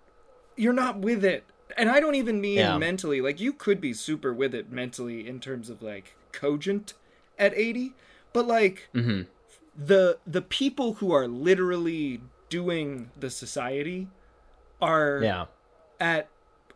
[0.56, 1.46] you're not with it.
[1.78, 2.78] And I don't even mean Yeah.
[2.78, 3.22] mentally.
[3.22, 6.94] Like you could be super with it mentally in terms of like cogent
[7.40, 7.94] at 80,
[8.32, 9.22] but like Mm-hmm.
[9.76, 14.08] the the people who are literally doing the society
[14.82, 15.46] are yeah,
[16.00, 16.28] at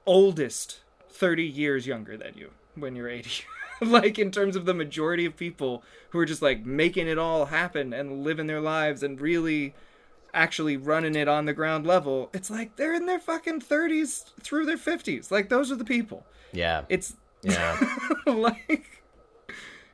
[0.06, 0.80] oldest
[1.10, 3.30] 30 years younger than you when you're 80
[3.82, 7.46] like in terms of the majority of people who are just like making it all
[7.48, 9.74] happen and living their lives and really
[10.34, 14.66] actually running it on the ground level it's like they're in their fucking 30s through
[14.66, 16.26] their 50s like those are the people.
[16.52, 17.78] Yeah, it's yeah.
[18.28, 19.04] like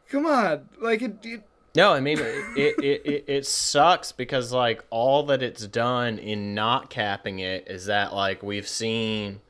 [0.09, 0.69] come on.
[0.79, 1.43] Like it, it
[1.75, 2.25] No, I mean it,
[2.57, 7.85] it, it, it, sucks because like all that it's done in not capping it is
[7.85, 9.41] that like we've seen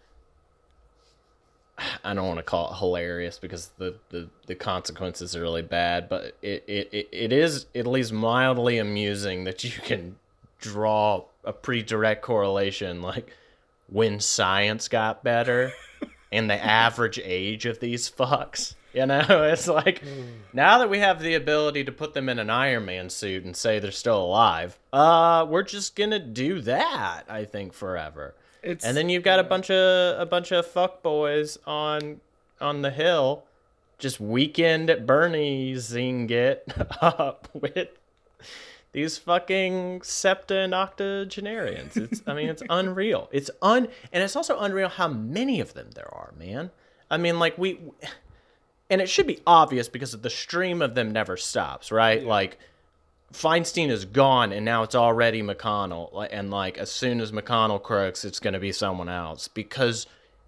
[2.04, 6.08] I don't want to call it hilarious because the, the, the consequences are really bad,
[6.08, 10.18] but it, it, it is at least mildly amusing that you can
[10.64, 13.32] draw a pretty direct correlation like
[13.88, 15.74] when science got better
[16.32, 18.76] and the average age of these fucks.
[18.94, 20.02] You know, it's like
[20.54, 23.56] now that we have the ability to put them in an Iron Man suit and
[23.56, 27.24] say they're still alive, uh, we're just gonna do that.
[27.28, 28.36] I think forever.
[28.62, 32.22] it's And then you've got a bunch of a bunch of fuck boys on
[32.62, 33.44] on the hill,
[33.98, 36.72] just weekend at Bernie's zing it
[37.02, 37.90] up with
[38.94, 41.98] these fucking septa and octogenarians.
[41.98, 43.28] It's I mean it's unreal.
[43.32, 46.72] It's un and it's also unreal how many of them there are, man.
[47.12, 47.80] I mean like we
[48.90, 52.24] and it should be obvious because the stream of them never stops, right?
[52.24, 52.58] Like
[53.34, 56.28] Feinstein is gone, and now it's already McConnell.
[56.32, 60.06] And like, as soon as McConnell croaks, it's going to be someone else because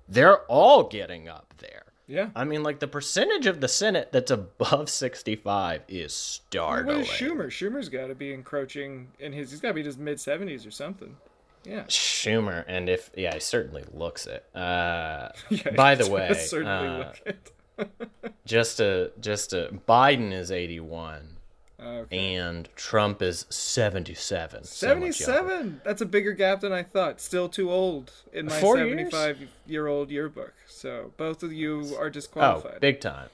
[0.07, 1.84] they're all getting up there.
[2.07, 6.99] Yeah I mean, like the percentage of the Senate that's above sixty-five is what startling.
[7.01, 7.47] is Schumer?
[7.47, 9.51] Schumer's got to be encroaching in his.
[9.51, 11.15] He's got to be in his mid seventies or something.
[11.63, 11.83] Yeah.
[11.85, 14.45] Schumer, and if yeah, he certainly looks it.
[14.55, 17.51] Uh, Yeah, by the way, certainly uh, look it.
[18.45, 21.34] just a, just a, Biden is eighty-one,
[21.77, 22.35] Okay.
[22.35, 24.63] and Trump is seventy-seven.
[24.63, 25.81] so 77.
[25.83, 27.19] That's a bigger gap than I thought.
[27.19, 29.11] Still too old in my Four years?
[29.11, 30.53] 75 year old yearbook.
[30.67, 32.09] So both of you are disqualified.
[32.09, 32.81] Oh, disqualified.
[32.81, 33.29] big time.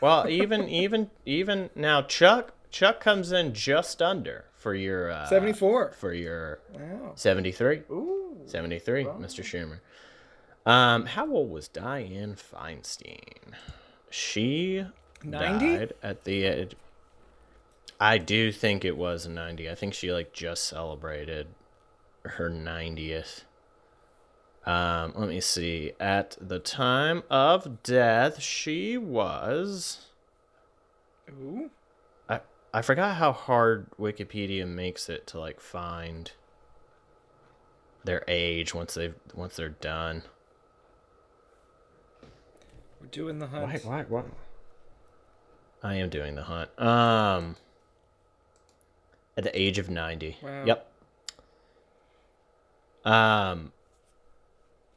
[0.00, 5.92] Well, even even even now, Chuck Chuck comes in just under for your uh, 74.
[5.92, 7.12] for your Wow.
[7.14, 7.82] 73.
[7.90, 8.40] Ooh.
[8.46, 9.42] 73, Mr.
[9.44, 9.78] Schumer.
[10.70, 13.54] Um, how old was Dianne Feinstein?
[14.10, 14.84] She
[15.22, 15.76] 90?
[15.76, 16.74] died at the age.
[18.00, 19.70] I do think it was 90.
[19.70, 21.48] I think she like just celebrated
[22.24, 23.44] her 90th.
[24.66, 25.92] Um, let me see.
[26.00, 30.06] At the time of death, she was
[31.30, 31.70] Ooh.
[32.28, 32.40] I
[32.72, 36.32] I forgot how hard Wikipedia makes it to like find
[38.04, 40.22] their age once they've once they're done.
[43.00, 43.84] We're doing the hunt.
[43.84, 44.22] why, why?
[45.82, 46.70] I am doing the hunt.
[46.80, 47.56] Um,
[49.36, 50.36] at the age of ninety.
[50.42, 50.64] Wow.
[50.64, 50.90] Yep.
[53.04, 53.72] Um,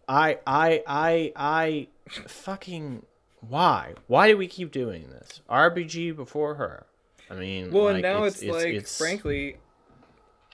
[0.07, 3.05] I, I, I, I, fucking,
[3.41, 3.95] why?
[4.07, 5.41] Why do we keep doing this?
[5.49, 6.85] RBG before her.
[7.29, 9.57] I mean, Well, like, and now it's, like, it's- frankly,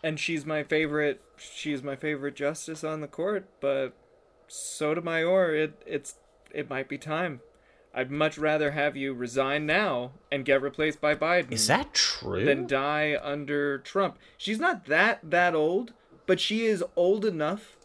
[0.04, 1.22] and she's my favorite.
[1.38, 3.48] She's my favorite justice on the court.
[3.62, 3.94] But
[4.48, 6.16] Sotomayor, it it's
[6.52, 7.42] it might be time.
[7.94, 12.44] I'd much rather have you resign now and get replaced by Biden Is that true?
[12.44, 14.18] than die under Trump.
[14.38, 15.94] She's not that that old,
[16.26, 17.78] but she is old enough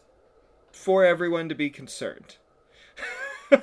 [0.71, 2.37] for everyone to be concerned.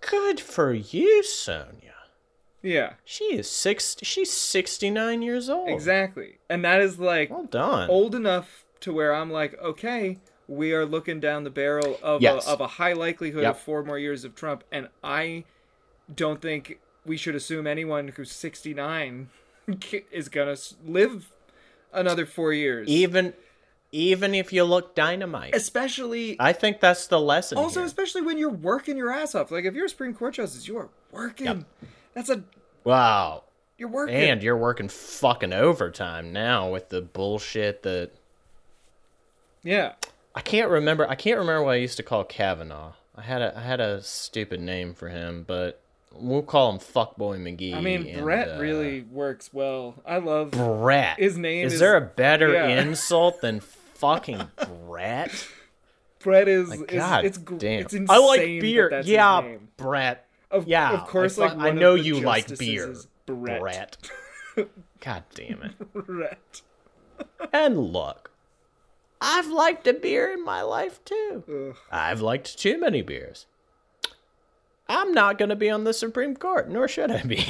[0.00, 1.92] Good for you, Sonia.
[2.62, 3.96] Yeah, She is six.
[4.02, 5.68] She's sixty nine years old.
[5.68, 6.38] exactly.
[6.48, 7.90] And that is like Well done.
[7.90, 12.46] old enough to where I'm like, okay, we are looking down the barrel of Yes.
[12.46, 13.54] a, of a high likelihood Yep.
[13.56, 15.44] of four more years of Trump, and I
[16.14, 19.28] don't think we should assume anyone who's 69
[20.12, 21.30] is gonna live
[21.92, 22.88] another four years.
[22.88, 23.32] Even,
[23.92, 27.56] even if you look dynamite, especially I think that's the lesson.
[27.58, 27.86] also here.
[27.86, 29.50] especially when you're working your ass off.
[29.50, 31.64] Like if you're a Supreme Court justice, you are working.
[32.12, 32.42] That's a
[32.84, 33.44] wow.
[33.78, 34.14] you're working.
[34.16, 38.10] And you're working fucking overtime now with the bullshit that
[39.62, 39.92] yeah,
[40.34, 41.08] I can't remember.
[41.08, 42.92] I can't remember what I used to call Kavanaugh.
[43.16, 45.80] I had a I had a stupid name for him, but
[46.12, 47.74] we'll call him Fuckboy McGee.
[47.74, 49.94] I mean and, Brett uh, really works well.
[50.04, 51.18] I love Brett.
[51.18, 52.66] His name is, is- there a better yeah.
[52.80, 54.42] insult than fucking
[54.86, 55.48] Brett?
[56.20, 57.80] Brett is, Like, is God it's damn.
[57.82, 58.88] it's insane I like that beer.
[58.90, 59.56] that's yeah.
[59.76, 60.26] Brett.
[60.50, 61.38] Of, yeah, of course.
[61.38, 63.60] I, like I know you like beer, is Brett.
[63.60, 63.96] Brett.
[65.00, 65.92] God damn it.
[65.92, 66.62] Brett.
[67.52, 68.30] And look,
[69.24, 71.44] I've liked a beer in my life too.
[71.48, 71.76] Ugh.
[71.90, 73.46] I've liked too many beers.
[74.88, 77.46] I'm not going to be on the Supreme Court, nor should I be.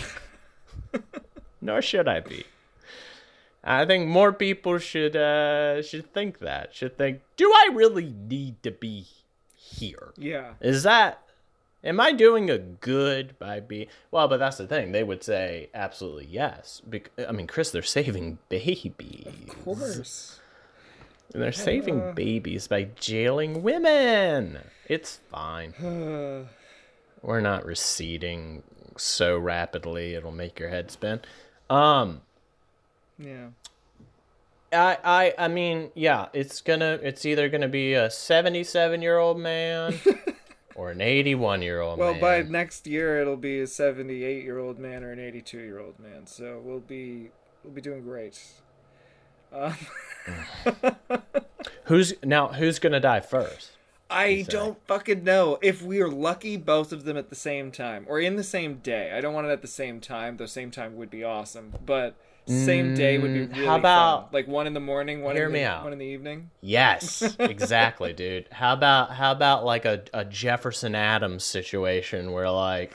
[1.60, 2.44] nor should I be.
[3.64, 6.74] I think more people should uh, should think that.
[6.74, 9.06] Should think, do I really need to be
[9.56, 10.12] here?
[10.16, 10.52] Yeah.
[10.60, 11.22] Is that
[11.82, 14.28] am I doing a good by being well?
[14.28, 14.92] But that's the thing.
[14.92, 16.82] They would say absolutely yes.
[16.86, 19.26] Bec- I mean, Chris, they're saving babies.
[19.48, 20.40] Of course.
[21.32, 24.58] And they're saving babies by jailing women.
[24.88, 25.72] It's fine.
[25.74, 26.44] Uh,
[27.22, 28.62] We're not receding
[28.96, 31.20] so rapidly it'll make your head spin.
[31.70, 32.20] Um
[33.18, 33.48] yeah.
[34.72, 39.94] I I I mean, yeah, it's gonna it's either gonna be a 77-year-old man
[40.74, 42.20] or an 81-year-old Well, man.
[42.20, 46.26] by next year it'll be a 78-year-old man or an 82-year-old man.
[46.26, 47.30] So we'll be
[47.64, 48.40] we'll be doing great.
[49.54, 49.74] Um,
[51.84, 53.72] Who's now who's to die first?
[54.10, 55.58] I don't fucking know.
[55.62, 58.76] If we are lucky, both of them at the same time or in the same
[58.76, 59.12] day.
[59.14, 60.36] I don't want it at the same time.
[60.36, 62.14] The same time would be awesome, but
[62.46, 64.28] same day would be Mm, really how about- fun.
[64.32, 65.84] like one in the morning, one Hear in the, me out.
[65.84, 66.50] one in the evening.
[66.60, 68.46] Yes, exactly, dude.
[68.52, 72.94] How about how about like a, a Jefferson Adams situation where like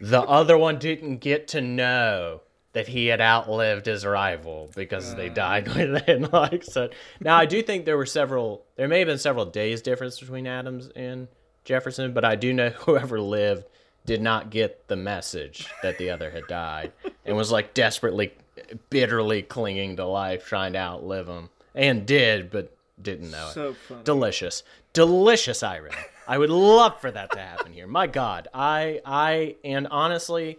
[0.00, 2.40] the other one didn't get to know
[2.72, 5.34] that he had outlived his rival because they uh.
[5.34, 6.88] died within like so
[7.20, 10.46] now I do think there were several there may have been several days difference between
[10.46, 11.28] Adams and
[11.64, 13.66] Jefferson, but I do know whoever lived
[14.04, 16.92] did not get the message that the other had died
[17.24, 18.32] and was like desperately
[18.90, 23.54] bitterly clinging to life trying to outlive him and did but didn't know it.
[23.54, 24.02] So funny.
[24.04, 24.62] delicious.
[24.92, 25.96] Delicious irony.
[26.28, 27.86] I would love for that to happen here.
[27.86, 30.58] My god i i and honestly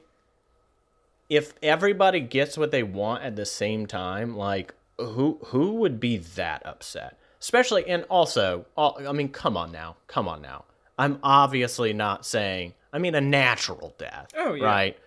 [1.29, 6.17] if everybody gets what they want at the same time like who who would be
[6.17, 10.63] that upset especially and also all- i mean come on now come on now
[10.99, 14.65] i'm obviously not saying i mean a natural death Oh, yeah.
[14.65, 14.97] right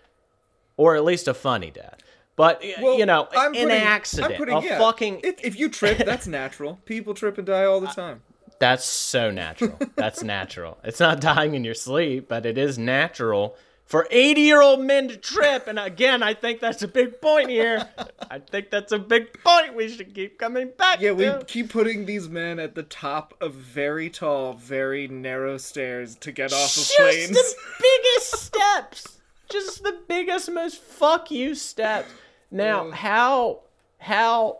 [0.76, 1.98] or at least a funny death
[2.34, 5.70] but Well, you know I'm an putting- accident I'm putting, a yeah, fucking if you
[5.70, 6.78] trip, that's natural.
[6.84, 8.20] People trip and die all the time.
[8.58, 9.78] That's so natural.
[9.96, 10.76] That's natural.
[10.84, 13.56] It's not dying in your sleep, but it is natural
[13.86, 15.66] for 80 year old men to trip.
[15.66, 17.88] And again, I think that's a big point here.
[18.30, 22.04] I think that's a big point we should keep coming back Yeah, we keep putting
[22.04, 26.84] these men at the top of very tall, very narrow stairs to get off of
[26.84, 29.18] Just the biggest steps.
[29.48, 32.10] Just the biggest, most fuck you steps.
[32.50, 33.60] Now, how
[33.98, 34.58] how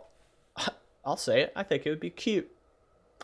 [1.05, 1.53] I'll say it.
[1.55, 2.49] I think it would be cute.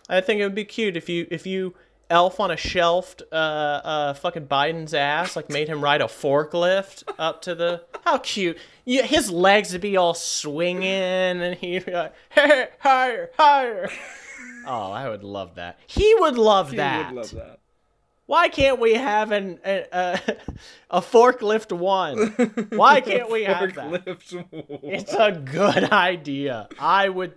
[0.10, 1.74] I think it would be cute if you if you
[2.10, 7.04] elf on a shelf uh uh fucking Biden's ass like made him ride a forklift
[7.18, 8.58] up to the how cute.
[8.86, 13.90] Yeah, his legs would be all swinging and he'd be like hey, higher higher.
[14.68, 15.80] oh, I would love that.
[15.88, 17.14] He would love He that.
[17.14, 17.60] would love that.
[18.26, 20.20] Why can't we have an a, a,
[20.92, 22.28] a forklift one?
[22.70, 24.04] Why can't we have that?
[24.84, 26.70] It's a good idea.
[26.80, 27.34] I would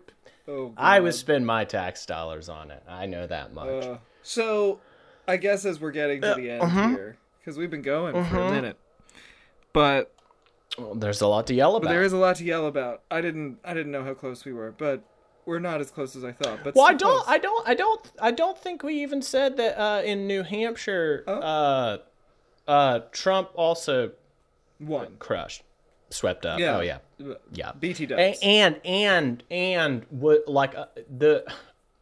[0.46, 2.82] oh, I would spend my tax dollars on it.
[2.88, 3.84] I know that much.
[3.84, 4.80] Uh, so,
[5.28, 6.88] I guess as we're getting to the end uh-huh.
[6.88, 8.76] here, because we've been going for a minute,
[9.72, 10.12] but
[10.76, 11.88] Well, there's a lot to yell about.
[11.88, 13.02] there is a lot to yell about.
[13.08, 15.04] I didn't, I didn't know how close we were, but
[15.44, 16.64] we're not as close as I thought.
[16.64, 17.24] But well, I don't, close.
[17.28, 21.22] I don't, I don't, I don't think we even said that uh, in New Hampshire,
[21.28, 21.34] Oh.
[21.34, 21.98] uh,
[22.66, 24.10] uh, Trump also
[24.80, 25.16] won.
[25.20, 25.62] crushed,
[26.10, 26.58] swept up.
[26.58, 26.78] Yeah.
[26.78, 26.98] Oh yeah,
[27.52, 27.72] yeah.
[27.78, 28.38] BT does.
[28.42, 31.44] and and and what like uh, the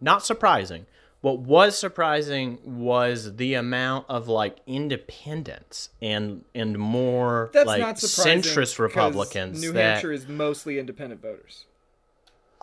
[0.00, 0.86] not surprising
[1.24, 7.96] what was surprising was the amount of like independents and and more That's like not
[7.96, 11.64] centrist republicans New that Hampshire is mostly independent voters.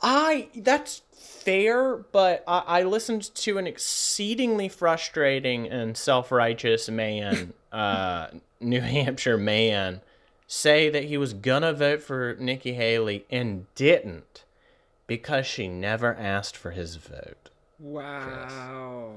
[0.04, 8.28] I that's fair, but I, I listened to an exceedingly frustrating and self-righteous man, uh,
[8.60, 10.02] New Hampshire man,
[10.46, 14.44] say that he was gonna vote for Nikki Haley and didn't
[15.08, 17.50] because she never asked for his vote.
[17.82, 19.16] Wow.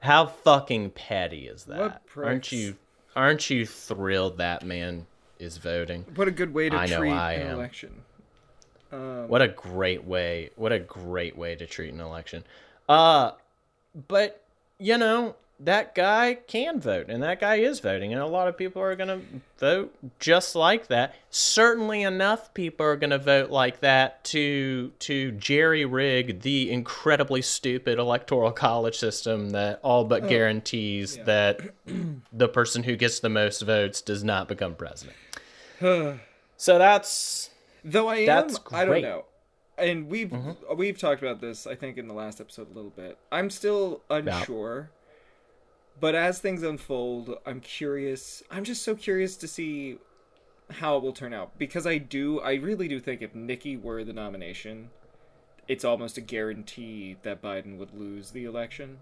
[0.00, 2.02] How fucking petty is that?
[2.16, 2.76] Aren't you?
[3.14, 5.06] Aren't you thrilled that man
[5.38, 6.04] is voting?
[6.14, 7.54] What a good way to I know treat I an am.
[7.56, 8.02] election.
[8.92, 10.50] Um, What a great way.
[10.56, 12.44] What a great way to treat an election.
[12.88, 13.32] Uh
[14.06, 14.42] but
[14.78, 18.56] you know, that guy can vote and that guy is voting and a lot of
[18.56, 19.20] people are going to
[19.58, 21.14] vote just like that.
[21.30, 27.42] Certainly enough people are going to vote like that to to jerry rig the incredibly
[27.42, 31.60] stupid electoral college system that all but oh, guarantees that
[32.32, 35.16] the person who gets the most votes does not become president.
[36.56, 37.50] so that's
[37.84, 39.24] Though I am, That's I don't know.
[39.76, 40.76] And we've mm-hmm.
[40.76, 43.16] we've talked about this, I think, in the last episode a little bit.
[43.30, 44.90] I'm still unsure,
[46.00, 48.42] but as things unfold, I'm curious.
[48.50, 49.98] I'm just so curious to see
[50.70, 54.04] how it will turn out because I do, I really do think if Nikki were
[54.04, 54.90] the nomination,
[55.66, 58.98] it's almost a guarantee that Biden would lose the election.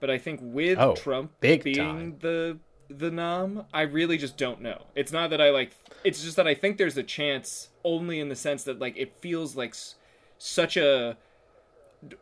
[0.00, 2.16] But I think with Oh, Trump big being time.
[2.20, 2.58] the
[2.88, 4.84] the nom, I really just don't know.
[4.94, 5.72] It's not that I like.
[6.04, 9.16] It's just that I think there's a chance, only in the sense that like it
[9.20, 9.96] feels like s-
[10.38, 11.16] such a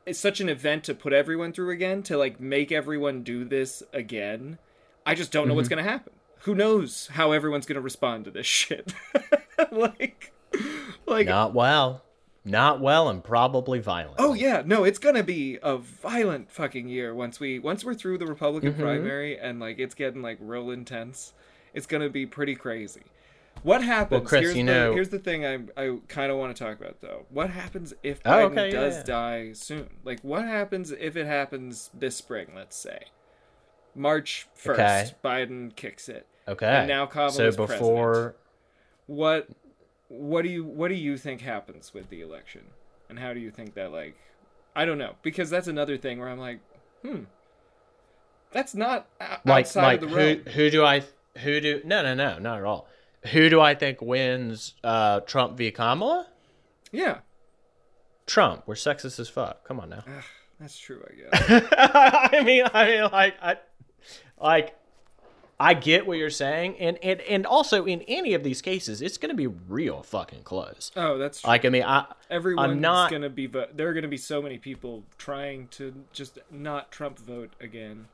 [0.07, 3.83] it's such an event to put everyone through again to like make everyone do this
[3.93, 4.59] again.
[5.07, 5.57] I just don't know Mm-hmm.
[5.57, 6.13] what's gonna happen.
[6.41, 8.93] Who knows how everyone's gonna respond to this shit?
[9.73, 10.33] like,
[11.07, 12.03] like not well.
[12.47, 14.17] Not well and probably violent.
[14.19, 18.19] Oh yeah, no, it's gonna be a violent fucking year once we once we're through
[18.19, 18.83] the Republican Mm-hmm.
[18.83, 21.33] primary and like it's getting like real intense.
[21.73, 23.03] It's gonna be pretty crazy.
[23.65, 24.21] What happens?
[24.21, 26.65] Well, Chris, here's you the, know- here's the thing I I kind of want to
[26.65, 27.25] talk about though.
[27.31, 29.03] What happens if Oh, Biden okay, does yeah.
[29.05, 29.89] die soon?
[30.05, 32.49] Like what happens if it happens this spring?
[32.55, 33.05] Let's say
[33.95, 35.11] March first, Okay.
[35.25, 36.27] Biden kicks it.
[36.47, 36.67] Okay.
[36.67, 38.37] And now Kamala's so before
[39.07, 39.49] What
[40.09, 42.67] what do you what do you think happens with the election?
[43.09, 44.15] And how do you think that like
[44.77, 46.61] I don't know because that's another thing where I'm like,
[47.03, 47.21] hmm,
[48.53, 51.03] that's not o- like outside like of the who who do I
[51.39, 52.89] who do no no no not at all.
[53.33, 56.27] Who do I think wins uh Trump v Kamala?
[56.93, 57.19] Yeah,
[58.27, 58.63] Trump.
[58.67, 59.67] We're sexist as fuck.
[59.67, 60.05] Come on now.
[60.61, 61.03] that's true.
[61.09, 61.69] I guess.
[62.33, 63.57] I mean, I mean, like, I,
[64.41, 64.77] like,
[65.59, 69.17] I get what you're saying, and and and also in any of these cases, it's
[69.19, 70.91] gonna be real fucking close.
[70.97, 71.49] oh, that's true.
[71.49, 73.47] Like, I mean, I Everyone's not- gonna be.
[73.47, 78.07] Vo- there are gonna be so many people trying to just not Trump vote again,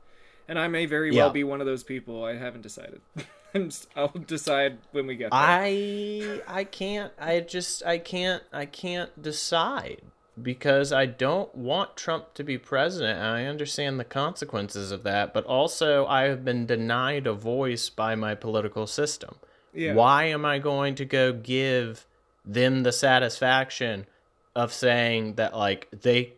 [0.49, 2.25] and I may very well be one of those people.
[2.25, 3.01] I haven't decided.
[3.96, 5.40] I'll decide when we get there.
[5.40, 10.03] I I can't I just I can't I can't decide
[10.40, 15.34] because I don't want Trump to be president and I understand the consequences of that
[15.34, 19.36] but also I have been denied a voice by my political system.
[19.74, 19.94] Yeah.
[19.94, 22.07] Why am I going to go give
[22.44, 24.07] them the satisfaction
[24.55, 26.34] of saying that like they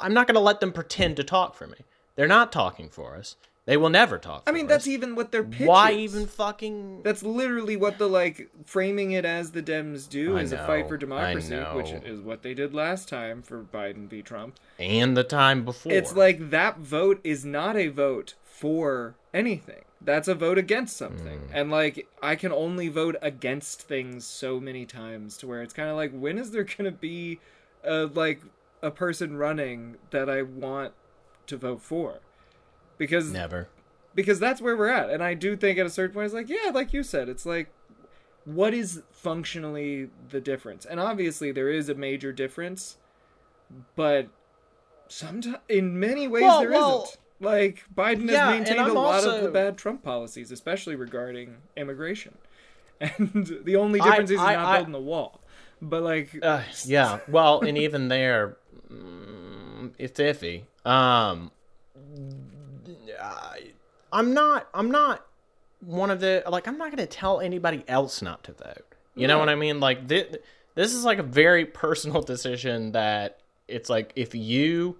[0.00, 1.78] I'm not going to let them pretend to talk for me.
[2.16, 3.36] They're not talking for us.
[3.66, 6.14] They will never talk I mean, that's even what their pitch why is.
[6.14, 10.52] even fucking That's literally what the like framing it as the Dems do I is
[10.52, 14.20] a fight for democracy, which is what they did last time for Biden v.
[14.20, 14.58] Trump.
[14.78, 15.92] and the time before.
[15.92, 19.84] It's like that vote is not a vote for anything.
[20.00, 21.40] that's a vote against something.
[21.40, 21.50] Mm.
[21.52, 25.88] And like I can only vote against things so many times to where it's kind
[25.88, 27.40] of like when is there going to be
[27.82, 28.42] a like
[28.82, 30.92] a person running that I want
[31.46, 32.20] to vote for?
[32.98, 33.68] Because Never.
[34.14, 35.10] because that's where we're at.
[35.10, 37.44] And I do think at a certain point it's like, yeah, like you said, it's
[37.46, 37.70] like
[38.44, 40.84] what is functionally the difference?
[40.84, 42.98] And obviously there is a major difference,
[43.96, 44.28] but
[45.08, 47.16] sometimes in many ways Well, there well, not
[47.50, 51.56] Like Biden yeah, has maintained a I'm lot of the bad Trump policies, especially regarding
[51.76, 52.36] immigration.
[53.00, 55.40] And the only I- difference is he's I- not I- building the wall.
[55.82, 57.18] But like Uh, yeah.
[57.28, 58.56] Well, and even there,
[58.90, 60.62] mm, it's iffy.
[60.86, 61.50] Um,
[63.20, 63.72] I,
[64.12, 64.68] I'm not.
[64.74, 65.26] I'm not
[65.80, 66.66] one of the like.
[66.66, 68.94] I'm not going to tell anybody else not to vote.
[69.14, 69.80] You know what I mean?
[69.80, 70.36] Like this.
[70.74, 73.38] This is like a very personal decision that
[73.68, 74.98] it's like if you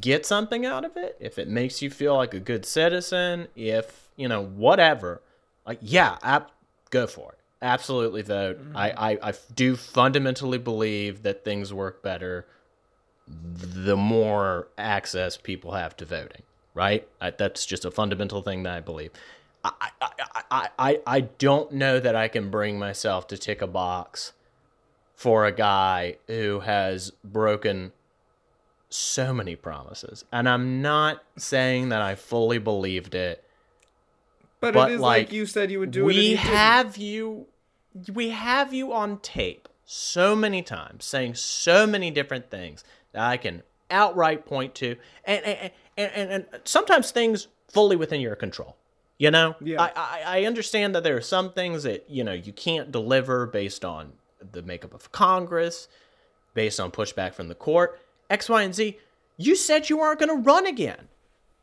[0.00, 4.08] get something out of it, if it makes you feel like a good citizen, if
[4.16, 5.22] you know whatever,
[5.66, 6.52] like yeah, ap-
[6.90, 7.38] go for it.
[7.60, 8.58] Absolutely vote.
[8.74, 8.98] I, mm-hmm.
[8.98, 12.46] I I do fundamentally believe that things work better
[13.26, 16.42] the more access people have to voting.
[16.78, 17.08] Right?
[17.20, 19.10] I, that's just a fundamental thing that I believe.
[19.64, 24.32] I, I, I, I, don't know that I can bring myself to tick a box
[25.16, 27.90] for a guy who has broken
[28.88, 30.24] so many promises.
[30.32, 33.42] And I'm not saying that I fully believed it.
[34.60, 36.06] but, but, it is like, like, you said you would do it.
[36.06, 37.46] we have you
[38.12, 43.38] we have you on tape so many times saying so many different things that I
[43.38, 48.76] can outright point to and and, and, and, and sometimes things fully within your control.
[49.18, 49.56] You know?
[49.60, 49.82] Yeah.
[49.82, 53.46] I, I, I understand that there are some things that, you know, you can't deliver
[53.46, 54.12] based on
[54.52, 55.88] the makeup of Congress,
[56.54, 58.96] based on pushback from the court, X, Y, and Z.
[59.36, 61.08] You said you aren't going to run again.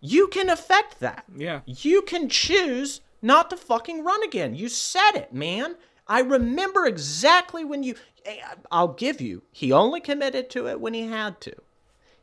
[0.01, 1.23] You can affect that.
[1.35, 1.61] Yeah.
[1.65, 4.53] You can choose not to fucking run again.
[4.53, 5.75] You said it, man.
[6.07, 7.95] I remember exactly when you.
[8.25, 8.35] eh,
[8.69, 9.43] I'll give you.
[9.51, 11.53] He only committed to it when he had to.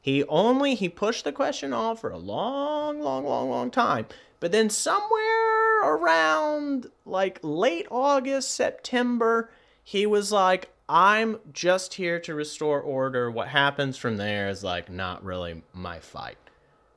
[0.03, 4.07] He only he pushed the question off for a long, long, long, long time.
[4.40, 9.48] But then somewhere around like late August, September,
[9.84, 13.30] he was like, "I'm just here to restore order.
[13.30, 16.36] What happens from there is like not really my fight."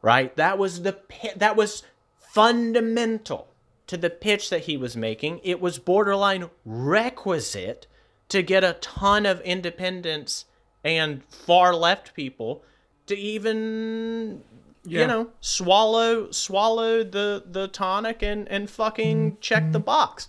[0.01, 0.35] Right?
[0.35, 0.97] That was the
[1.35, 1.83] that was
[2.17, 3.47] fundamental
[3.85, 5.41] to the pitch that he was making.
[5.43, 7.85] It was borderline requisite
[8.29, 10.45] to get a ton of independents
[10.83, 12.63] and far left people
[13.07, 14.43] to even
[14.83, 15.01] Yeah.
[15.01, 20.27] you know swallow swallow the the tonic and and fucking check the box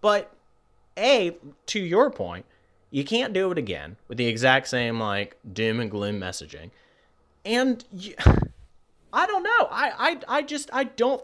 [0.00, 0.34] but
[0.98, 2.44] a to your point
[2.90, 6.70] you can't do it again with the exact same like doom and gloom messaging
[7.44, 8.14] and you,
[9.12, 11.22] i don't know I, I i just i don't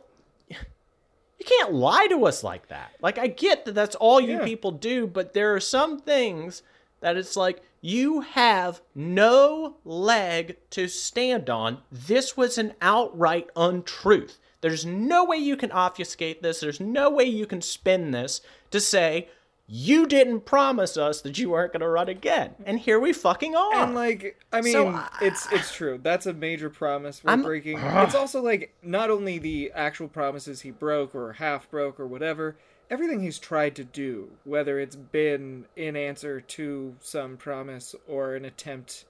[0.48, 4.44] you can't lie to us like that like i get that that's all you Yeah.
[4.44, 6.62] people do but there are some things
[7.00, 11.78] that it's like you have no leg to stand on.
[11.92, 14.38] This was an outright untruth.
[14.60, 16.60] There's no way you can obfuscate this.
[16.60, 18.40] There's no way you can spin this
[18.72, 19.28] to say
[19.70, 22.54] you didn't promise us that you weren't going to run again.
[22.64, 23.74] And here we fucking are.
[23.74, 26.00] And like, I mean, So, I- it's it's true.
[26.02, 27.78] That's a major promise we're I'm- breaking.
[27.82, 32.56] It's also like not only the actual promises he broke or half broke or whatever.
[32.90, 38.44] Everything he's tried to do, whether it's been in answer to some promise or an
[38.44, 39.04] attempt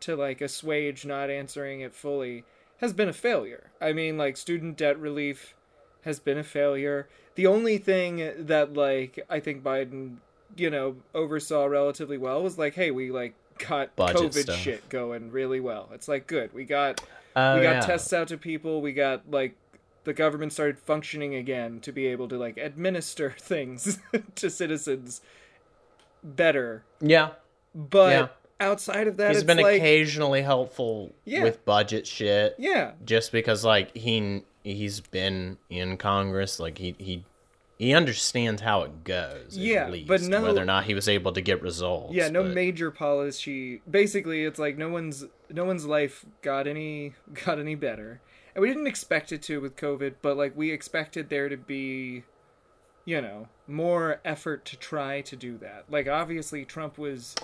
[0.00, 2.44] to like assuage not answering it fully,
[2.78, 3.70] has been a failure.
[3.80, 5.54] I mean, like student debt relief
[6.02, 7.08] has been a failure.
[7.34, 10.16] The only thing that like I think Biden,
[10.56, 14.56] you know, oversaw relatively well was like, hey, we like got Budget COVID stuff.
[14.56, 15.88] shit going really well.
[15.92, 16.52] It's like good.
[16.54, 17.00] We got
[17.36, 17.80] Oh, we got yeah.
[17.80, 18.80] tests out to people.
[18.80, 19.56] We got like
[20.04, 23.98] the government started functioning again to be able to like administer things
[24.36, 25.20] to citizens
[26.22, 26.84] better.
[27.00, 27.30] Yeah.
[27.74, 28.28] But Yeah.
[28.60, 31.42] outside of that, He's been like occasionally helpful Yeah.
[31.42, 32.54] with budget shit.
[32.58, 37.24] yeah, just because like he he's been in Congress, like he he
[37.76, 39.58] he understands how it goes.
[39.58, 42.14] Yeah, least, but no- whether or not he was able to get results.
[42.14, 42.28] yeah.
[42.28, 43.82] No but- major policy.
[43.90, 48.20] Basically, it's like no one's no one's life got any got any better,
[48.54, 50.14] and we didn't expect it to with COVID.
[50.22, 52.24] But like we expected there to be
[53.04, 55.84] you know, more effort to try to do that.
[55.90, 57.34] Like obviously Trump was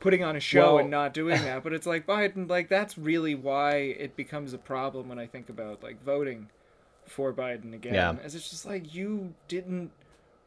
[0.00, 2.98] putting on a show Well- and not doing that, but it's like Biden like that's
[2.98, 6.48] really why it becomes a problem when I think about like voting
[7.06, 7.94] for Biden again.
[7.94, 8.16] Yeah.
[8.22, 9.90] As it's just like you didn't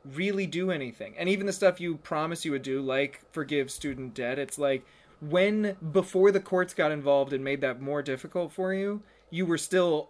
[0.05, 1.15] really do anything.
[1.17, 4.85] And even the stuff you promised you would do like forgive student debt, it's like
[5.19, 9.01] when before the courts got involved and made that more difficult for you,
[9.31, 10.09] you were still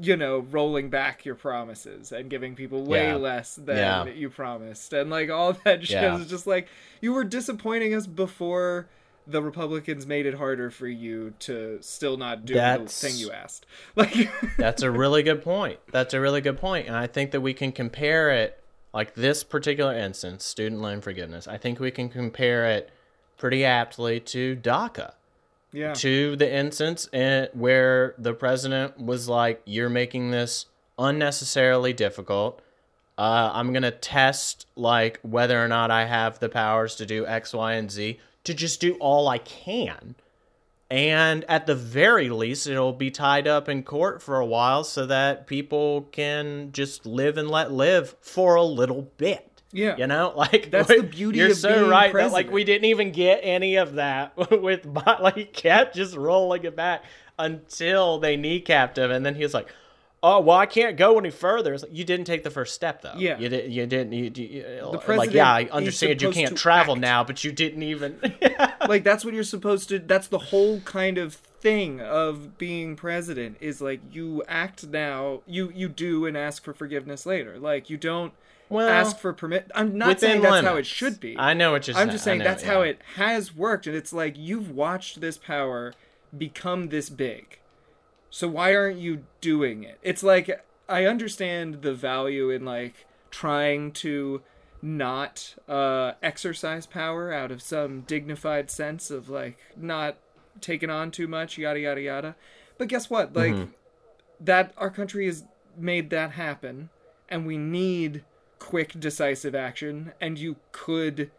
[0.00, 3.16] you know, rolling back your promises and giving people way Yeah.
[3.16, 4.04] less than Yeah.
[4.06, 4.92] you promised.
[4.94, 6.16] And like all that shit Yeah.
[6.18, 6.68] is just like
[7.02, 8.86] you were disappointing us before
[9.26, 13.30] the Republicans made it harder for you to still not do That's- the thing you
[13.32, 13.66] asked.
[13.96, 15.80] Like That's a really good point.
[15.92, 16.58] That's a really good.
[16.62, 18.62] And I think that we can compare it,
[18.94, 22.90] like this particular instance, student loan forgiveness, I think we can compare it
[23.36, 25.12] pretty aptly to DACA,
[25.72, 25.94] Yeah.
[25.94, 30.66] to the instance in, where the president was like, You're making this
[30.98, 32.60] unnecessarily difficult.
[33.16, 37.52] Uh, I'm to test like whether or not I have the powers to do X,
[37.52, 40.14] Y, and Z to just do all I can
[40.90, 45.06] and at the very least it'll be tied up in court for a while so
[45.06, 49.96] that people can just live and let live for a little bit Yeah.
[49.96, 53.12] you know like That's the beauty you're of so right that, like we didn't even
[53.12, 57.04] get any of that with like kept just rolling it back
[57.38, 59.68] until they kneecapped him and then he was like
[60.22, 63.00] oh well i can't go any further it's like you didn't take the first step
[63.02, 63.38] though Yeah.
[63.38, 67.00] you, did, you didn't you, you, like president yeah i understand you can't travel act.
[67.00, 68.18] now but you didn't even
[68.88, 73.56] like that's what you're supposed to that's the whole kind of thing of being president
[73.60, 77.96] is like you act now you you do and ask for forgiveness later like you
[77.96, 78.32] don't
[78.70, 79.70] Well, ask for permit.
[79.74, 81.36] I'm not saying that's how it should be.
[81.36, 82.38] I know what you're i'm just saying.
[82.38, 85.92] Know, that's how it has worked and it's like you've watched this power
[86.36, 87.58] become this big.
[88.30, 89.98] So why aren't you doing it?
[90.02, 94.42] It's like i understand the value in like trying to
[94.82, 100.16] not uh exercise power out of some dignified sense of like not
[100.60, 102.36] taking on too much yada yada yada.
[102.78, 103.34] But guess what?
[103.34, 103.68] Like
[104.38, 105.44] that our country has
[105.76, 106.88] made that happen
[107.28, 108.24] and we need
[108.60, 111.32] quick decisive action and you could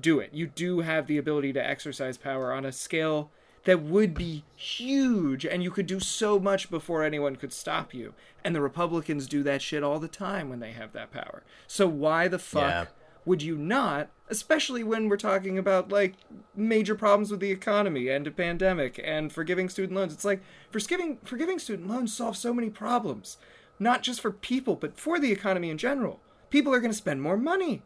[0.00, 0.30] do it.
[0.32, 3.30] You do have the ability to exercise power on a scale
[3.64, 8.14] that would be huge and you could do so much before anyone could stop you.
[8.42, 11.42] And the republicans do that shit all the time when they have that power.
[11.66, 12.86] So why the fuck Yeah.
[13.26, 16.14] would you not especially when we're talking about like
[16.54, 20.12] major problems with the economy and a pandemic and forgiving student loans?
[20.14, 23.36] It's like forgiving forgiving student loans solves so many problems
[23.80, 26.20] not just for people but for the economy in general
[26.50, 27.82] people are going to spend more money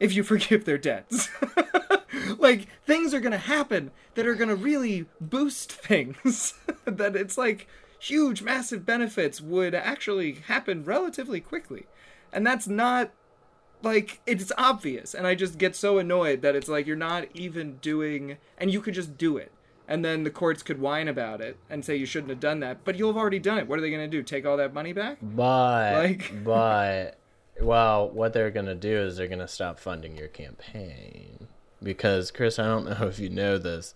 [0.00, 1.28] if you forgive their debts.
[2.38, 6.54] Like things are going to happen that are going to really boost things.
[6.84, 11.86] That it's like huge massive benefits would actually happen relatively quickly.
[12.32, 13.10] And that's not
[13.82, 15.14] like it's obvious.
[15.14, 18.80] And i just get so annoyed that it's like you're not even doing and you
[18.80, 19.52] could just do it.
[19.88, 22.84] And then the courts could whine about it and say you shouldn't have done that
[22.84, 23.68] but you'll have already done it.
[23.68, 25.18] What are they going to do take all that money back?
[25.22, 27.18] But Like- but
[27.60, 31.48] well, what they're gonna do is they're gonna stop funding your campaign
[31.82, 33.94] because Chris, I don't know if you know this.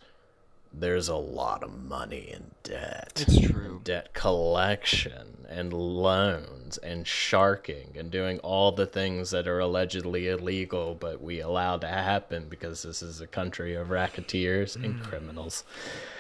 [0.73, 3.25] There's a lot of money in debt.
[3.27, 3.81] It's true.
[3.83, 10.95] Debt collection and loans and sharking and doing all the things that are allegedly illegal,
[10.95, 15.03] but we allow to happen because this is a country of racketeers and mm.
[15.03, 15.65] criminals.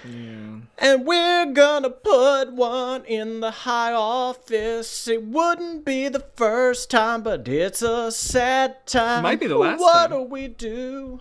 [0.04, 5.06] And we're gonna put one in the high office.
[5.06, 9.22] It wouldn't be the first time, but it's a sad time.
[9.22, 10.12] Might be the last what time.
[10.18, 11.20] do we do?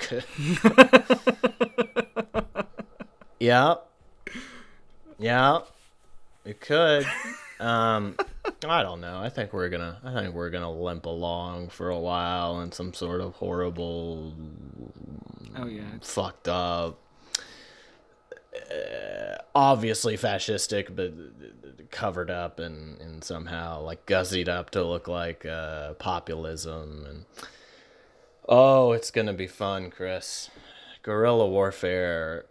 [3.40, 3.86] yep.
[5.18, 5.60] Yeah.
[6.44, 7.06] It could.
[7.60, 8.16] Um,
[8.66, 9.20] I don't know.
[9.20, 9.98] I think we're gonna.
[10.02, 14.32] I think we're gonna limp along for a while in some sort of horrible,
[15.56, 16.98] oh yeah fucked up,
[18.54, 21.12] uh, obviously fascistic, but
[21.90, 27.04] covered up and, and somehow like gussied up to look like uh, populism.
[27.06, 27.24] And
[28.48, 30.48] oh, it's gonna be fun, Chris.
[31.02, 32.46] Guerrilla warfare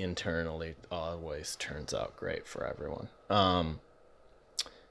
[0.00, 3.08] internally always turns out great for everyone.
[3.30, 3.80] Um,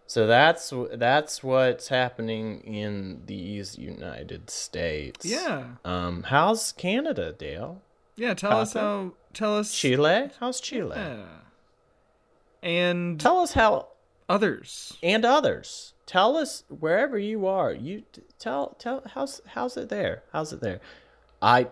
[0.05, 5.25] so that's that's what's happening in these United States.
[5.25, 7.81] yeah Um, how's Canada, Dale?
[8.15, 10.29] yeah tell us how tell us Chile?
[10.39, 10.95] How's Chile?
[10.95, 11.25] yeah.
[12.63, 13.89] and Tell us how
[14.29, 15.93] others and others.
[16.05, 17.73] Tell us wherever you are.
[17.73, 18.03] You
[18.39, 20.23] tell tell how's how's it there?
[20.31, 20.79] How's it there?
[21.41, 21.67] I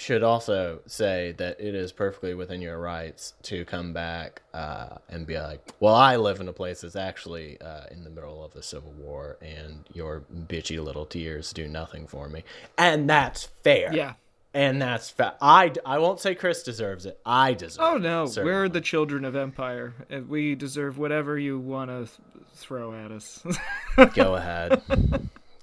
[0.00, 5.26] should also say that it is perfectly within your rights to come back uh, and
[5.26, 8.52] be like, well, I live in a place that's actually uh, in the middle of
[8.52, 12.44] the civil war, and your bitchy little tears do nothing for me,
[12.78, 13.94] and that's fair.
[13.94, 14.14] yeah
[14.52, 15.34] and that's fair.
[15.40, 17.20] I won't say Chris deserves it.
[17.24, 17.84] I deserve.
[17.84, 18.52] oh no certainly.
[18.52, 23.12] we're the children of empire and we deserve whatever you want to th- throw at
[23.12, 23.44] us
[24.14, 24.82] Go ahead.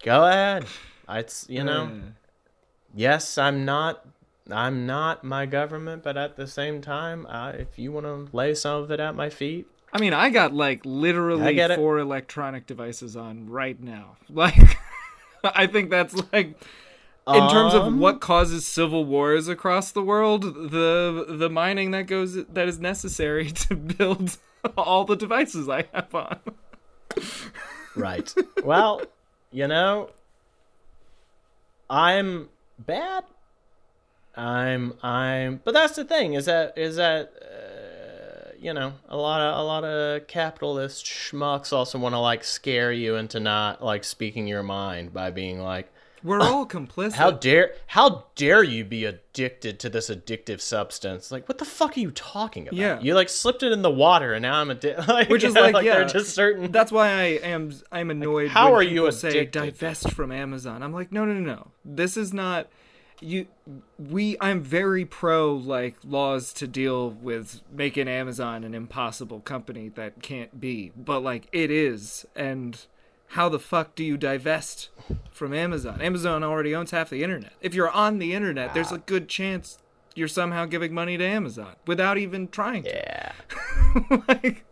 [0.03, 0.65] Go ahead.
[1.09, 1.83] It's you know.
[1.83, 2.11] Uh,
[2.95, 4.05] yes, I'm not.
[4.51, 8.53] I'm not my government, but at the same time, uh, if you want to lay
[8.55, 13.15] some of it at my feet, I mean, I got like literally four electronic devices
[13.15, 14.17] on right now.
[14.29, 14.77] Like,
[15.43, 16.59] I think that's like,
[17.27, 22.03] in terms of Um, what causes civil wars across the world, the the mining that
[22.07, 24.37] goes that is necessary to build
[24.77, 26.39] all the devices I have on.
[27.95, 28.33] Right.
[28.63, 29.01] Well,
[29.51, 30.09] you know,
[31.89, 33.23] I'm bad.
[34.37, 39.41] I'm I'm but that's the thing is that is that uh, you know, a lot
[39.41, 44.03] of a lot of capitalist schmucks also want to like scare you into not like
[44.03, 45.91] speaking your mind by being like
[46.23, 47.13] We're all complicit.
[47.13, 51.31] how dare how dare you be addicted to this addictive substance?
[51.31, 52.77] Like what the fuck are you talking about?
[52.77, 52.99] Yeah.
[52.99, 55.07] You like slipped it in the water and now I'm addicted.
[55.07, 58.49] Like, Which is know, like, yeah, just certain That's why I am I'm annoyed.
[58.49, 59.51] how when are you people say addicted?
[59.65, 60.81] divest from Amazon?
[60.83, 61.67] I'm like, no, no, no, no.
[61.85, 62.67] This is not
[63.21, 63.47] you.
[63.97, 70.21] We I'm very pro like laws to deal with making Amazon an impossible company that
[70.21, 72.79] can't be, but like it is, and
[73.31, 74.89] how the fuck do you divest
[75.31, 76.01] from Amazon?
[76.01, 77.53] Amazon already owns half the internet.
[77.61, 79.03] If you're on the internet, there's a ah.
[79.05, 79.79] good chance
[80.15, 82.89] you're somehow giving money to Amazon without even trying to.
[82.89, 83.31] Yeah.
[84.27, 84.65] like,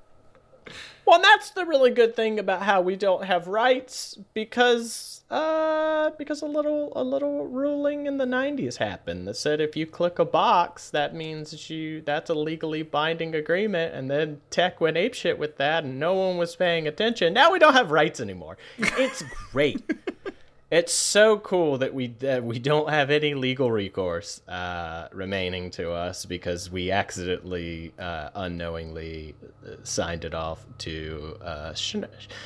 [1.06, 6.42] Well, that's the really good thing about how we don't have rights because uh because
[6.44, 10.26] a little a little ruling in the 90s happened that said if you click a
[10.26, 15.58] box that means you that's a legally binding agreement and then tech went apeshit with
[15.58, 17.34] that and no one was paying attention.
[17.34, 18.58] Now we don't have rights anymore.
[18.78, 19.82] It's great.
[20.76, 25.94] It's so cool that we that we don't have any legal recourse uh, remaining to
[25.94, 31.96] us because we accidentally, uh, unknowingly, uh, signed it off to uh, sh-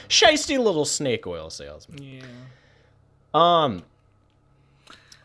[0.09, 2.03] shisty little snake oil salesman.
[2.03, 2.21] yeah.
[3.33, 3.81] Um.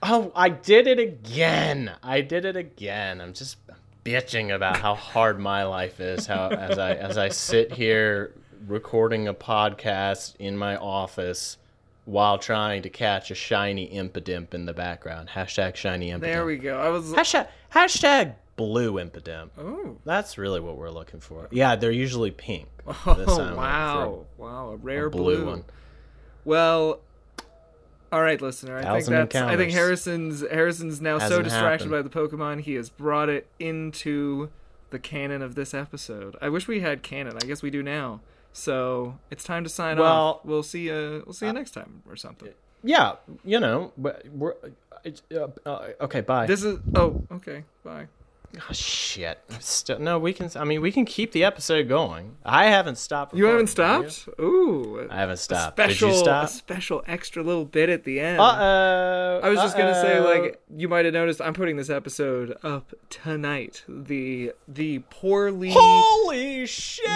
[0.02, 1.90] Oh, I did it again.
[2.02, 3.20] I did it again.
[3.20, 3.59] I'm just
[4.07, 6.24] bitching about how hard my life is.
[6.24, 8.32] How as I as I sit here
[8.66, 11.59] recording a podcast in my office
[12.05, 15.28] while trying to catch a shiny impidimp in the background.
[15.30, 16.20] Hashtag shiny impidimp.
[16.20, 16.78] There we go.
[16.78, 17.12] I was.
[17.12, 19.50] Hashtag hashtag blue impidimp.
[19.59, 19.96] Oh.
[20.05, 21.48] That's really what we're looking for.
[21.50, 22.68] Yeah, they're usually pink.
[22.86, 24.26] Oh time we're looking for wow!
[24.36, 25.46] Wow, a rare a blue, blue.
[25.46, 25.64] one.
[26.44, 27.00] Well,
[28.12, 28.76] all right, listener.
[28.76, 29.36] I think Thousand that's.
[29.36, 29.72] I think.
[29.72, 31.90] Harrison's Harrison's now so Hasn't distracted happened.
[31.90, 34.50] by the Pokemon, he has brought it into
[34.90, 36.36] the canon of this episode.
[36.40, 37.36] I wish we had canon.
[37.42, 38.20] I guess we do now.
[38.55, 40.44] So it's time to sign Well, off.
[40.44, 41.24] We'll see you.
[41.26, 42.50] We'll see you next time or something.
[42.84, 44.55] Yeah, you know, we're, we're
[45.34, 46.20] uh, uh, okay.
[46.20, 46.46] Bye.
[46.46, 46.78] This is.
[46.94, 47.64] Oh, okay.
[47.82, 48.07] Bye.
[48.57, 49.38] Oh, shit.
[49.61, 50.48] Still, no, we can.
[50.57, 52.36] I mean, we can keep the episode going.
[52.44, 53.34] I haven't stopped.
[53.34, 54.28] You haven't stopped?
[54.40, 55.07] Ooh.
[55.11, 55.76] I haven't stopped.
[55.76, 56.44] special, Did you stop?
[56.44, 58.40] a special extra little bit at the end.
[58.40, 59.40] Uh oh.
[59.42, 62.92] I was just gonna say, like you might have noticed, I'm putting this episode up
[63.11, 63.84] tonight.
[63.88, 67.05] The the poorly, Holy shit!
[67.07, 67.12] the,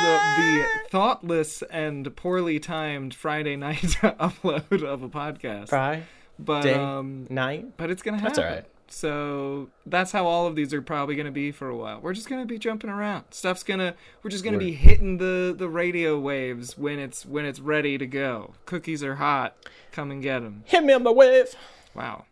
[0.64, 5.68] the thoughtless and poorly timed Friday night upload of a podcast.
[5.68, 6.04] Friday
[6.38, 7.76] But um, night.
[7.76, 8.34] but it's gonna happen.
[8.34, 8.64] That's all right.
[8.90, 12.00] So that's how all of these are probably gonna be for a while.
[12.00, 13.24] We're just gonna be jumping around.
[13.30, 17.60] Stuff's gonna we're just gonna be hitting the the radio waves when it's when it's
[17.60, 18.54] ready to go.
[18.64, 19.56] Cookies are hot.
[19.92, 20.62] Come and get them.
[20.66, 21.54] Hit me on my wave.
[21.94, 22.24] Wow.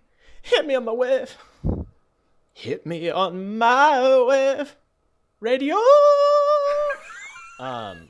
[0.42, 1.36] Hit me on my wave.
[2.54, 4.76] Hit me on my wave.
[5.40, 5.76] Radio.
[7.60, 8.08] um.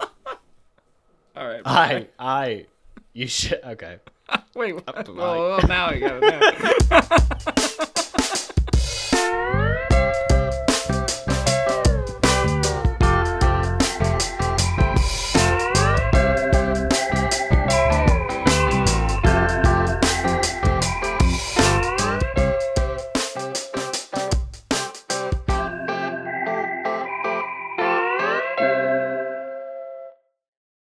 [1.36, 1.62] All right.
[1.64, 2.08] I.
[2.18, 2.66] I.
[3.12, 3.60] You should.
[3.64, 3.98] Okay.
[4.54, 4.74] Wait.
[4.74, 5.08] What?
[5.08, 7.62] Well, well, now I got it.